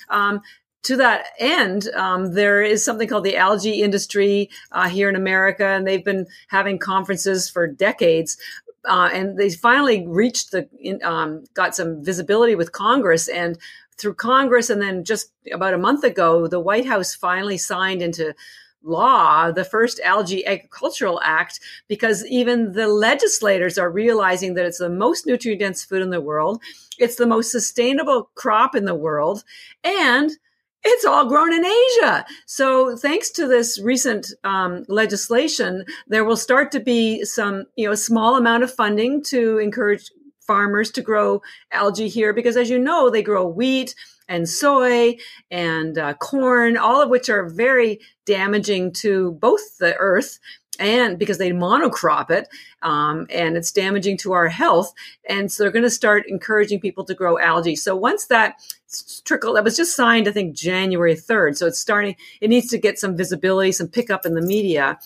um, 0.08 0.40
to 0.82 0.96
that 0.96 1.26
end, 1.38 1.88
um, 1.94 2.32
there 2.32 2.62
is 2.62 2.84
something 2.84 3.06
called 3.06 3.24
the 3.24 3.36
algae 3.36 3.82
industry 3.82 4.48
uh, 4.72 4.88
here 4.88 5.08
in 5.08 5.16
America, 5.16 5.66
and 5.66 5.86
they've 5.86 6.04
been 6.04 6.26
having 6.48 6.78
conferences 6.78 7.50
for 7.50 7.66
decades. 7.66 8.38
Uh, 8.86 9.10
and 9.12 9.38
they 9.38 9.50
finally 9.50 10.06
reached 10.06 10.52
the, 10.52 10.66
um, 11.02 11.44
got 11.52 11.74
some 11.74 12.02
visibility 12.02 12.54
with 12.54 12.72
Congress, 12.72 13.28
and 13.28 13.58
through 13.98 14.14
Congress, 14.14 14.70
and 14.70 14.80
then 14.80 15.04
just 15.04 15.30
about 15.52 15.74
a 15.74 15.78
month 15.78 16.02
ago, 16.02 16.46
the 16.46 16.60
White 16.60 16.86
House 16.86 17.14
finally 17.14 17.58
signed 17.58 18.00
into 18.00 18.34
law, 18.82 19.50
the 19.50 19.64
first 19.64 20.00
Algae 20.00 20.46
Agricultural 20.46 21.20
Act, 21.22 21.60
because 21.88 22.24
even 22.26 22.72
the 22.72 22.88
legislators 22.88 23.78
are 23.78 23.90
realizing 23.90 24.54
that 24.54 24.66
it's 24.66 24.78
the 24.78 24.88
most 24.88 25.26
nutrient 25.26 25.60
dense 25.60 25.84
food 25.84 26.02
in 26.02 26.10
the 26.10 26.20
world, 26.20 26.62
it's 26.98 27.16
the 27.16 27.26
most 27.26 27.50
sustainable 27.50 28.30
crop 28.34 28.74
in 28.74 28.84
the 28.84 28.94
world, 28.94 29.44
and 29.84 30.30
it's 30.82 31.04
all 31.04 31.28
grown 31.28 31.52
in 31.52 31.64
Asia. 31.64 32.24
So 32.46 32.96
thanks 32.96 33.30
to 33.32 33.46
this 33.46 33.78
recent 33.80 34.28
um, 34.44 34.84
legislation, 34.88 35.84
there 36.08 36.24
will 36.24 36.36
start 36.36 36.72
to 36.72 36.80
be 36.80 37.24
some, 37.24 37.64
you 37.76 37.88
know, 37.88 37.94
small 37.94 38.36
amount 38.36 38.62
of 38.62 38.72
funding 38.72 39.22
to 39.24 39.58
encourage 39.58 40.10
farmers 40.40 40.90
to 40.90 41.02
grow 41.02 41.42
algae 41.70 42.08
here 42.08 42.32
because 42.32 42.56
as 42.56 42.70
you 42.70 42.78
know, 42.78 43.10
they 43.10 43.22
grow 43.22 43.46
wheat, 43.46 43.94
and 44.30 44.48
soy 44.48 45.18
and 45.50 45.98
uh, 45.98 46.14
corn, 46.14 46.78
all 46.78 47.02
of 47.02 47.10
which 47.10 47.28
are 47.28 47.46
very 47.46 48.00
damaging 48.24 48.92
to 48.92 49.32
both 49.32 49.76
the 49.78 49.94
earth 49.96 50.38
and 50.78 51.18
because 51.18 51.36
they 51.36 51.50
monocrop 51.50 52.30
it 52.30 52.48
um, 52.82 53.26
and 53.28 53.56
it's 53.56 53.72
damaging 53.72 54.16
to 54.16 54.32
our 54.32 54.48
health 54.48 54.94
and 55.28 55.52
so 55.52 55.62
they're 55.62 55.72
going 55.72 55.82
to 55.82 55.90
start 55.90 56.24
encouraging 56.28 56.80
people 56.80 57.04
to 57.04 57.14
grow 57.14 57.38
algae. 57.38 57.76
So 57.76 57.94
once 57.94 58.26
that 58.26 58.54
trickle 59.24 59.52
that 59.52 59.62
was 59.62 59.76
just 59.76 59.94
signed 59.94 60.26
i 60.26 60.32
think 60.32 60.52
january 60.52 61.14
3rd 61.14 61.56
so 61.56 61.64
it's 61.64 61.78
starting 61.78 62.16
it 62.40 62.48
needs 62.48 62.66
to 62.66 62.76
get 62.76 62.98
some 62.98 63.16
visibility 63.16 63.70
some 63.70 63.86
pickup 63.86 64.26
in 64.26 64.34
the 64.34 64.42
media 64.42 64.98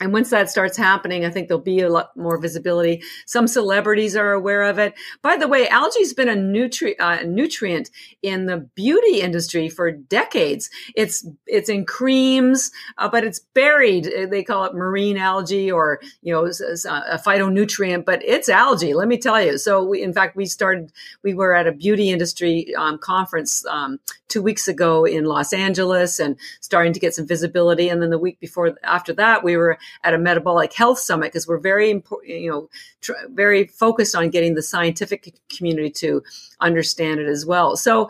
and 0.00 0.12
once 0.12 0.30
that 0.30 0.50
starts 0.50 0.76
happening, 0.76 1.24
I 1.24 1.30
think 1.30 1.46
there'll 1.46 1.62
be 1.62 1.80
a 1.80 1.88
lot 1.88 2.16
more 2.16 2.36
visibility. 2.36 3.04
Some 3.26 3.46
celebrities 3.46 4.16
are 4.16 4.32
aware 4.32 4.62
of 4.62 4.76
it. 4.76 4.92
By 5.22 5.36
the 5.36 5.46
way, 5.46 5.68
algae's 5.68 6.12
been 6.12 6.28
a 6.28 6.34
nutri- 6.34 6.96
uh, 6.98 7.22
nutrient 7.24 7.92
in 8.20 8.46
the 8.46 8.56
beauty 8.56 9.20
industry 9.20 9.68
for 9.68 9.92
decades. 9.92 10.68
It's 10.96 11.24
it's 11.46 11.68
in 11.68 11.84
creams, 11.84 12.72
uh, 12.98 13.08
but 13.08 13.22
it's 13.22 13.38
buried. 13.38 14.10
They 14.30 14.42
call 14.42 14.64
it 14.64 14.74
marine 14.74 15.16
algae 15.16 15.70
or 15.70 16.00
you 16.22 16.32
know 16.34 16.44
a 16.44 17.18
phytonutrient, 17.18 18.04
but 18.04 18.20
it's 18.24 18.48
algae. 18.48 18.94
Let 18.94 19.06
me 19.06 19.16
tell 19.16 19.40
you. 19.40 19.58
So 19.58 19.84
we, 19.84 20.02
in 20.02 20.12
fact, 20.12 20.34
we 20.34 20.46
started. 20.46 20.92
We 21.22 21.34
were 21.34 21.54
at 21.54 21.68
a 21.68 21.72
beauty 21.72 22.10
industry 22.10 22.74
um, 22.74 22.98
conference 22.98 23.64
um, 23.66 24.00
two 24.26 24.42
weeks 24.42 24.66
ago 24.66 25.04
in 25.04 25.24
Los 25.24 25.52
Angeles 25.52 26.18
and 26.18 26.36
starting 26.60 26.92
to 26.92 26.98
get 26.98 27.14
some 27.14 27.28
visibility. 27.28 27.88
And 27.88 28.02
then 28.02 28.10
the 28.10 28.18
week 28.18 28.40
before, 28.40 28.76
after 28.82 29.12
that, 29.12 29.44
we 29.44 29.56
were 29.56 29.78
at 30.02 30.14
a 30.14 30.18
metabolic 30.18 30.72
health 30.72 30.98
summit 30.98 31.26
because 31.26 31.46
we're 31.46 31.58
very 31.58 31.90
important, 31.90 32.30
you 32.40 32.50
know, 32.50 32.68
tr- 33.00 33.12
very 33.30 33.66
focused 33.66 34.14
on 34.14 34.30
getting 34.30 34.54
the 34.54 34.62
scientific 34.62 35.34
community 35.54 35.90
to 35.90 36.22
understand 36.60 37.20
it 37.20 37.28
as 37.28 37.44
well. 37.46 37.76
So, 37.76 38.08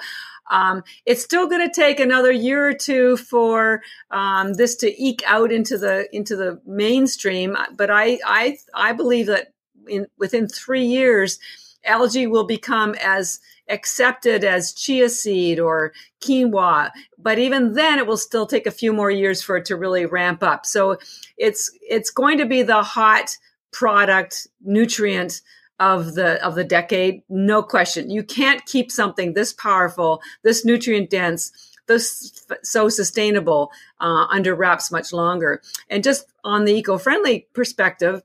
um, 0.50 0.82
it's 1.06 1.22
still 1.22 1.48
going 1.48 1.66
to 1.66 1.74
take 1.74 2.00
another 2.00 2.30
year 2.30 2.68
or 2.68 2.74
two 2.74 3.16
for 3.16 3.82
um, 4.10 4.54
this 4.54 4.76
to 4.76 5.02
eke 5.02 5.22
out 5.26 5.50
into 5.50 5.78
the 5.78 6.14
into 6.14 6.36
the 6.36 6.60
mainstream. 6.66 7.56
But 7.76 7.90
I 7.90 8.18
I 8.26 8.58
I 8.74 8.92
believe 8.92 9.26
that 9.26 9.52
in 9.88 10.06
within 10.18 10.48
three 10.48 10.84
years, 10.84 11.38
algae 11.84 12.26
will 12.26 12.44
become 12.46 12.94
as 13.02 13.40
accepted 13.68 14.44
as 14.44 14.72
chia 14.72 15.08
seed 15.08 15.58
or 15.58 15.92
quinoa. 16.22 16.90
But 17.18 17.38
even 17.38 17.72
then, 17.72 17.98
it 17.98 18.06
will 18.06 18.16
still 18.16 18.46
take 18.46 18.66
a 18.66 18.70
few 18.70 18.92
more 18.92 19.10
years 19.10 19.42
for 19.42 19.56
it 19.56 19.64
to 19.66 19.76
really 19.76 20.06
ramp 20.06 20.42
up. 20.42 20.66
So 20.66 20.98
it's 21.36 21.70
it's 21.82 22.10
going 22.10 22.38
to 22.38 22.46
be 22.46 22.62
the 22.62 22.82
hot 22.82 23.36
product 23.72 24.46
nutrient 24.62 25.40
of 25.80 26.14
the 26.14 26.44
of 26.44 26.54
the 26.54 26.64
decade, 26.64 27.22
no 27.28 27.62
question. 27.62 28.10
You 28.10 28.22
can't 28.22 28.64
keep 28.66 28.90
something 28.92 29.34
this 29.34 29.52
powerful, 29.52 30.22
this 30.42 30.64
nutrient 30.64 31.10
dense, 31.10 31.50
this 31.88 32.46
so 32.62 32.88
sustainable 32.88 33.70
uh, 34.00 34.26
under 34.30 34.54
wraps 34.54 34.90
much 34.90 35.12
longer. 35.12 35.60
And 35.90 36.04
just 36.04 36.26
on 36.44 36.64
the 36.64 36.72
eco 36.72 36.98
friendly 36.98 37.48
perspective, 37.52 38.22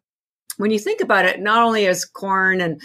when 0.58 0.71
you 0.71 0.80
think 0.80 1.02
about 1.02 1.25
it, 1.25 1.39
not 1.39 1.63
only 1.63 1.86
is 1.86 2.06
corn 2.06 2.62
and 2.62 2.82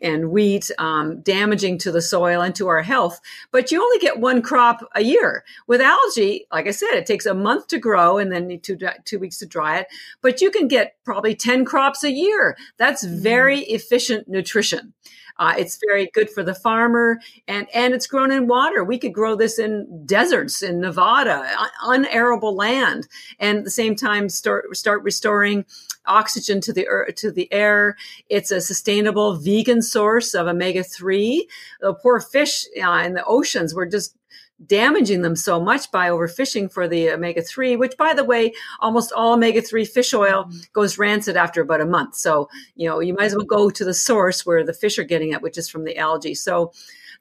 and 0.00 0.30
wheat 0.30 0.70
um, 0.78 1.20
damaging 1.20 1.78
to 1.78 1.92
the 1.92 2.02
soil 2.02 2.42
and 2.42 2.54
to 2.54 2.68
our 2.68 2.82
health 2.82 3.20
but 3.50 3.70
you 3.70 3.82
only 3.82 3.98
get 3.98 4.20
one 4.20 4.42
crop 4.42 4.86
a 4.94 5.02
year. 5.02 5.44
With 5.66 5.80
algae 5.80 6.46
like 6.52 6.66
i 6.66 6.70
said 6.70 6.92
it 6.92 7.06
takes 7.06 7.26
a 7.26 7.34
month 7.34 7.68
to 7.68 7.78
grow 7.78 8.18
and 8.18 8.30
then 8.30 8.60
two, 8.60 8.78
two 9.04 9.18
weeks 9.18 9.38
to 9.38 9.46
dry 9.46 9.78
it 9.78 9.86
but 10.20 10.40
you 10.40 10.50
can 10.50 10.68
get 10.68 10.96
probably 11.04 11.34
10 11.34 11.64
crops 11.64 12.04
a 12.04 12.12
year. 12.12 12.56
That's 12.76 13.06
mm-hmm. 13.06 13.22
very 13.22 13.60
efficient 13.60 14.28
nutrition 14.28 14.94
uh, 15.38 15.54
it's 15.58 15.78
very 15.86 16.10
good 16.14 16.30
for 16.30 16.42
the 16.42 16.54
farmer, 16.54 17.20
and 17.46 17.66
and 17.74 17.94
it's 17.94 18.06
grown 18.06 18.32
in 18.32 18.46
water. 18.46 18.82
We 18.84 18.98
could 18.98 19.12
grow 19.12 19.36
this 19.36 19.58
in 19.58 20.04
deserts 20.06 20.62
in 20.62 20.80
Nevada, 20.80 21.46
unarable 21.82 22.54
land, 22.54 23.06
and 23.38 23.58
at 23.58 23.64
the 23.64 23.70
same 23.70 23.94
time 23.96 24.28
start 24.28 24.76
start 24.76 25.02
restoring 25.02 25.64
oxygen 26.06 26.60
to 26.62 26.72
the 26.72 26.86
to 27.16 27.30
the 27.30 27.52
air. 27.52 27.96
It's 28.28 28.50
a 28.50 28.60
sustainable 28.60 29.36
vegan 29.36 29.82
source 29.82 30.34
of 30.34 30.46
omega 30.46 30.82
three. 30.82 31.48
The 31.80 31.94
poor 31.94 32.20
fish 32.20 32.64
uh, 32.82 33.02
in 33.04 33.14
the 33.14 33.24
oceans 33.24 33.74
were 33.74 33.86
just 33.86 34.15
damaging 34.64 35.22
them 35.22 35.36
so 35.36 35.60
much 35.60 35.90
by 35.90 36.08
overfishing 36.08 36.72
for 36.72 36.88
the 36.88 37.10
omega 37.10 37.42
3 37.42 37.76
which 37.76 37.96
by 37.98 38.14
the 38.14 38.24
way 38.24 38.52
almost 38.80 39.12
all 39.12 39.34
omega 39.34 39.60
3 39.60 39.84
fish 39.84 40.14
oil 40.14 40.50
goes 40.72 40.96
rancid 40.98 41.36
after 41.36 41.60
about 41.60 41.82
a 41.82 41.86
month. 41.86 42.14
So 42.14 42.48
you 42.74 42.88
know 42.88 43.00
you 43.00 43.12
might 43.14 43.26
as 43.26 43.36
well 43.36 43.44
go 43.44 43.68
to 43.68 43.84
the 43.84 43.94
source 43.94 44.46
where 44.46 44.64
the 44.64 44.72
fish 44.72 44.98
are 44.98 45.04
getting 45.04 45.32
it 45.32 45.42
which 45.42 45.58
is 45.58 45.68
from 45.68 45.84
the 45.84 45.98
algae. 45.98 46.34
So 46.34 46.72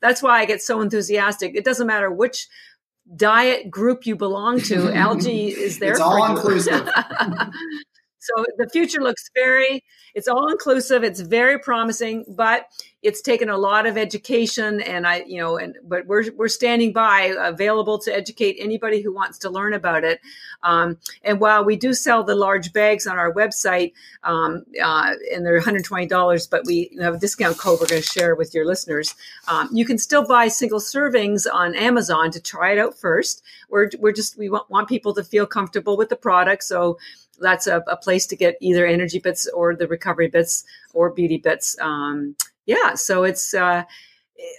that's 0.02 0.22
why 0.22 0.40
i 0.40 0.46
get 0.46 0.62
so 0.62 0.82
enthusiastic. 0.82 1.56
It 1.56 1.66
doesn't 1.66 1.88
matter 1.88 2.12
which 2.12 2.48
diet 3.16 3.70
group 3.70 4.06
you 4.06 4.16
belong 4.16 4.60
to 4.62 4.92
algae 4.96 5.50
is 5.50 5.80
there 5.80 5.92
it's 5.92 6.00
all 6.00 6.26
inclusive 6.26 6.90
so 8.26 8.46
the 8.58 8.70
future 8.70 9.02
looks 9.02 9.30
very 9.34 9.84
it's 10.14 10.28
all 10.28 10.50
inclusive 10.50 11.04
it's 11.04 11.20
very 11.20 11.60
promising 11.60 12.26
but 12.28 12.68
it's 13.02 13.22
taken 13.22 13.50
a 13.50 13.58
lot 13.58 13.86
of 13.86 13.98
education 13.98 14.82
and 14.82 15.06
i 15.06 15.24
you 15.28 15.40
know 15.40 15.58
and 15.58 15.76
but 15.84 16.06
we're 16.08 16.32
we're 16.36 16.48
standing 16.48 16.92
by 16.92 17.36
available 17.40 18.00
to 18.00 18.16
educate 18.16 18.56
anybody 18.60 19.02
who 19.02 19.14
wants 19.14 19.38
to 19.40 19.50
learn 19.50 19.74
about 19.74 20.04
it. 20.04 20.20
Um, 20.64 20.98
and 21.24 21.40
while 21.40 21.64
we 21.64 21.76
do 21.76 21.94
sell 21.94 22.24
the 22.24 22.36
large 22.36 22.74
bags 22.74 23.06
on 23.06 23.18
our 23.18 23.32
website 23.32 23.94
um, 24.24 24.66
uh, 24.82 25.14
and 25.32 25.46
they're 25.46 25.60
$120 25.60 26.50
but 26.50 26.66
we 26.66 26.98
have 27.00 27.16
a 27.16 27.18
discount 27.18 27.58
code 27.58 27.80
we're 27.80 27.88
going 27.88 28.02
to 28.02 28.08
share 28.08 28.36
with 28.36 28.54
your 28.54 28.66
listeners 28.66 29.14
um, 29.48 29.70
you 29.72 29.86
can 29.86 29.98
still 29.98 30.26
buy 30.26 30.48
single 30.48 30.80
servings 30.80 31.46
on 31.52 31.76
amazon 31.76 32.32
to 32.32 32.42
try 32.42 32.72
it 32.72 32.80
out 32.80 32.98
first. 32.98 33.44
We're, 33.70 33.90
we're 34.00 34.14
just 34.14 34.38
we 34.38 34.50
want, 34.50 34.70
want 34.70 34.88
people 34.88 35.14
to 35.14 35.24
feel 35.24 35.46
comfortable 35.46 35.98
with 35.98 36.10
the 36.10 36.16
product 36.16 36.64
so 36.64 36.98
that's 37.40 37.68
a, 37.68 37.84
a 37.88 37.98
place 37.98 38.26
to 38.28 38.36
get 38.36 38.58
either 38.62 38.86
energy 38.86 39.20
bits 39.20 39.48
or 39.54 39.76
the 39.76 39.88
recovery 39.88 40.28
bits 40.28 40.64
or 40.94 41.12
beauty 41.12 41.38
bits 41.38 41.76
um, 41.82 42.36
yeah, 42.66 42.96
so 42.96 43.24
it's, 43.24 43.54
uh, 43.54 43.84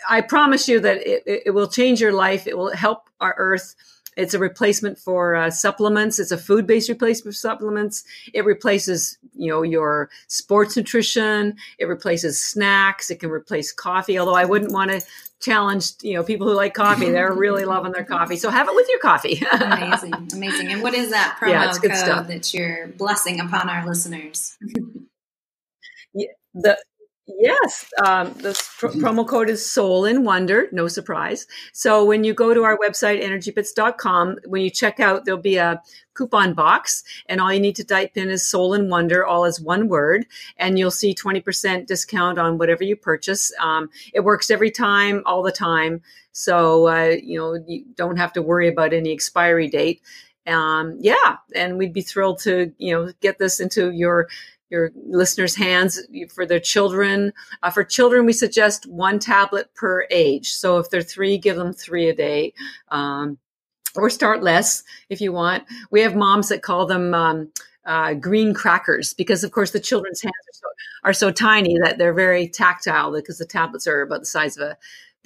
I 0.08 0.20
promise 0.20 0.68
you 0.68 0.80
that 0.80 1.06
it, 1.06 1.42
it, 1.46 1.50
will 1.50 1.68
change 1.68 2.00
your 2.00 2.12
life. 2.12 2.46
It 2.46 2.56
will 2.56 2.74
help 2.74 3.10
our 3.20 3.34
earth. 3.36 3.74
It's 4.16 4.34
a 4.34 4.38
replacement 4.38 4.98
for 4.98 5.36
uh, 5.36 5.50
supplements. 5.50 6.18
It's 6.18 6.30
a 6.30 6.38
food-based 6.38 6.88
replacement 6.88 7.34
for 7.34 7.38
supplements. 7.38 8.04
It 8.32 8.44
replaces, 8.44 9.18
you 9.34 9.48
know, 9.48 9.62
your 9.62 10.10
sports 10.26 10.76
nutrition. 10.76 11.56
It 11.78 11.86
replaces 11.86 12.40
snacks. 12.40 13.10
It 13.10 13.20
can 13.20 13.30
replace 13.30 13.72
coffee. 13.72 14.18
Although 14.18 14.34
I 14.34 14.44
wouldn't 14.44 14.72
want 14.72 14.90
to 14.90 15.02
challenge, 15.40 15.92
you 16.02 16.14
know, 16.14 16.22
people 16.22 16.48
who 16.48 16.54
like 16.54 16.74
coffee. 16.74 17.10
They're 17.10 17.32
really 17.32 17.64
loving 17.74 17.92
their 17.92 18.04
coffee. 18.04 18.36
So 18.36 18.50
have 18.50 18.68
it 18.68 18.74
with 18.74 18.88
your 18.88 19.00
coffee. 19.00 19.42
amazing, 19.52 20.28
amazing. 20.32 20.72
And 20.72 20.82
what 20.82 20.94
is 20.94 21.10
that 21.10 21.38
promo 21.40 21.50
yeah, 21.50 21.72
code 21.72 21.96
stuff. 21.96 22.28
that 22.28 22.54
you're 22.54 22.88
blessing 22.88 23.40
upon 23.40 23.68
our 23.68 23.86
listeners? 23.86 24.56
yeah, 26.14 26.28
the 26.54 26.78
Yes, 27.28 27.92
um, 28.04 28.32
the 28.34 28.52
pr- 28.78 28.86
mm-hmm. 28.86 29.04
promo 29.04 29.26
code 29.26 29.50
is 29.50 29.68
Soul 29.68 30.04
in 30.04 30.22
Wonder. 30.22 30.68
No 30.70 30.86
surprise. 30.86 31.46
So 31.72 32.04
when 32.04 32.22
you 32.22 32.32
go 32.32 32.54
to 32.54 32.62
our 32.62 32.78
website 32.78 33.20
energybits.com, 33.20 34.38
when 34.46 34.62
you 34.62 34.70
check 34.70 35.00
out, 35.00 35.24
there'll 35.24 35.40
be 35.40 35.56
a 35.56 35.82
coupon 36.14 36.54
box, 36.54 37.02
and 37.28 37.40
all 37.40 37.52
you 37.52 37.58
need 37.58 37.76
to 37.76 37.84
type 37.84 38.16
in 38.16 38.30
is 38.30 38.46
Soul 38.46 38.74
in 38.74 38.88
Wonder, 38.88 39.26
all 39.26 39.44
as 39.44 39.60
one 39.60 39.88
word, 39.88 40.26
and 40.56 40.78
you'll 40.78 40.92
see 40.92 41.14
twenty 41.14 41.40
percent 41.40 41.88
discount 41.88 42.38
on 42.38 42.58
whatever 42.58 42.84
you 42.84 42.94
purchase. 42.94 43.52
Um, 43.60 43.90
it 44.14 44.20
works 44.20 44.48
every 44.48 44.70
time, 44.70 45.22
all 45.26 45.42
the 45.42 45.52
time. 45.52 46.02
So 46.30 46.86
uh, 46.86 47.16
you 47.20 47.38
know 47.38 47.54
you 47.66 47.86
don't 47.96 48.18
have 48.18 48.34
to 48.34 48.42
worry 48.42 48.68
about 48.68 48.92
any 48.92 49.12
expiry 49.12 49.66
date. 49.66 50.00
Um, 50.46 50.98
yeah, 51.00 51.38
and 51.56 51.76
we'd 51.76 51.92
be 51.92 52.02
thrilled 52.02 52.38
to 52.40 52.72
you 52.78 52.94
know 52.94 53.12
get 53.20 53.38
this 53.38 53.58
into 53.58 53.90
your 53.90 54.28
your 54.70 54.90
listeners' 55.06 55.56
hands 55.56 56.00
for 56.34 56.46
their 56.46 56.60
children. 56.60 57.32
Uh, 57.62 57.70
for 57.70 57.84
children, 57.84 58.26
we 58.26 58.32
suggest 58.32 58.86
one 58.86 59.18
tablet 59.18 59.72
per 59.74 60.06
age. 60.10 60.52
So 60.52 60.78
if 60.78 60.90
they're 60.90 61.02
three, 61.02 61.38
give 61.38 61.56
them 61.56 61.72
three 61.72 62.08
a 62.08 62.14
day. 62.14 62.52
Um, 62.88 63.38
or 63.94 64.10
start 64.10 64.42
less 64.42 64.82
if 65.08 65.20
you 65.20 65.32
want. 65.32 65.64
We 65.90 66.02
have 66.02 66.14
moms 66.14 66.48
that 66.50 66.62
call 66.62 66.86
them 66.86 67.14
um, 67.14 67.50
uh, 67.86 68.14
green 68.14 68.52
crackers 68.52 69.14
because, 69.14 69.44
of 69.44 69.52
course, 69.52 69.70
the 69.70 69.80
children's 69.80 70.20
hands 70.20 70.34
are 70.34 70.52
so, 70.52 70.66
are 71.04 71.12
so 71.12 71.30
tiny 71.30 71.76
that 71.82 71.98
they're 71.98 72.12
very 72.12 72.48
tactile 72.48 73.12
because 73.12 73.38
the 73.38 73.46
tablets 73.46 73.86
are 73.86 74.02
about 74.02 74.20
the 74.20 74.26
size 74.26 74.56
of 74.56 74.62
a 74.62 74.76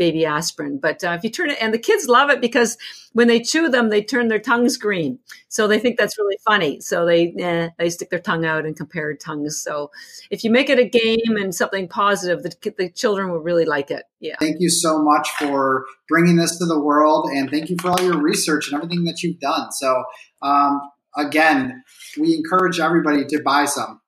baby 0.01 0.25
aspirin. 0.25 0.79
But 0.79 1.05
uh, 1.05 1.11
if 1.11 1.23
you 1.23 1.29
turn 1.29 1.51
it, 1.51 1.59
and 1.61 1.75
the 1.75 1.79
kids 1.79 2.09
love 2.09 2.31
it 2.31 2.41
because 2.41 2.79
when 3.13 3.29
they 3.29 3.39
chew 3.39 3.69
them, 3.69 3.91
they 3.91 4.03
turn 4.03 4.29
their 4.29 4.41
tongues 4.41 4.79
green. 4.79 5.19
So 5.49 5.69
they 5.69 5.79
think 5.79 5.99
that's 5.99 6.19
really 6.19 6.39
funny. 6.49 6.81
So 6.81 7.05
they 7.05 7.35
eh, 7.39 7.69
they 7.79 7.91
stick 7.91 8.09
their 8.09 8.19
tongue 8.19 8.47
out 8.47 8.65
and 8.65 8.75
compare 8.75 9.15
tongues. 9.15 9.61
So 9.61 9.91
if 10.31 10.43
you 10.43 10.51
make 10.51 10.71
it 10.71 10.79
a 10.79 10.89
game 10.89 11.37
and 11.37 11.55
something 11.55 11.87
positive, 11.87 12.43
the, 12.43 12.75
the 12.79 12.89
children 12.89 13.31
will 13.31 13.41
really 13.41 13.67
like 13.67 13.91
it. 13.91 14.05
Yeah. 14.21 14.37
Thank 14.41 14.57
you 14.59 14.71
so 14.71 15.03
much 15.03 15.29
for 15.39 15.85
bringing 16.09 16.37
this 16.37 16.59
to 16.59 16.65
the 16.65 16.81
world, 16.81 17.29
and 17.31 17.51
thank 17.51 17.69
you 17.69 17.77
for 17.79 17.91
all 17.91 18.03
your 18.03 18.21
research 18.21 18.73
and 18.73 18.83
everything 18.83 19.05
that 19.05 19.23
you've 19.23 19.39
done. 19.39 19.71
So 19.73 20.03
um, 20.41 20.81
again, 21.15 21.85
we 22.19 22.35
encourage 22.35 22.81
everybody 22.81 23.27
to 23.27 23.43
buy 23.43 23.67
some. 23.67 24.00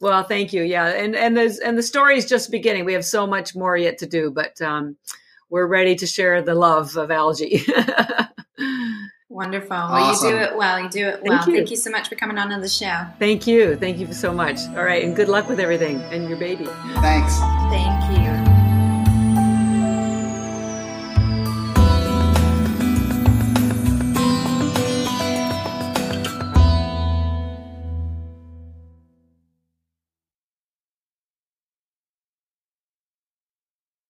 Well, 0.00 0.22
thank 0.22 0.52
you. 0.52 0.62
Yeah, 0.62 0.86
and 0.86 1.16
and 1.16 1.36
the 1.36 1.60
and 1.64 1.76
the 1.76 1.82
story 1.82 2.16
is 2.16 2.26
just 2.26 2.50
beginning. 2.50 2.84
We 2.84 2.92
have 2.92 3.04
so 3.04 3.26
much 3.26 3.54
more 3.54 3.76
yet 3.76 3.98
to 3.98 4.06
do, 4.06 4.30
but 4.30 4.60
um, 4.62 4.96
we're 5.50 5.66
ready 5.66 5.94
to 5.96 6.06
share 6.06 6.42
the 6.42 6.54
love 6.54 6.96
of 6.96 7.10
algae. 7.10 7.62
Wonderful. 9.28 9.68
Well, 9.68 10.12
you 10.12 10.30
do 10.30 10.36
it 10.36 10.56
well. 10.56 10.80
You 10.80 10.88
do 10.88 11.06
it 11.06 11.22
well. 11.22 11.38
Thank 11.38 11.48
you. 11.48 11.56
Thank 11.56 11.70
you 11.70 11.76
so 11.76 11.90
much 11.90 12.08
for 12.08 12.14
coming 12.14 12.38
on 12.38 12.48
to 12.50 12.60
the 12.60 12.68
show. 12.68 13.06
Thank 13.18 13.46
you. 13.46 13.76
Thank 13.76 13.98
you 13.98 14.12
so 14.12 14.32
much. 14.32 14.58
All 14.70 14.84
right. 14.84 15.04
And 15.04 15.14
good 15.14 15.28
luck 15.28 15.48
with 15.48 15.60
everything 15.60 16.00
and 16.10 16.28
your 16.28 16.38
baby. 16.38 16.64
Thanks. 16.94 17.38
Thank 17.70 18.18
you. 18.18 18.27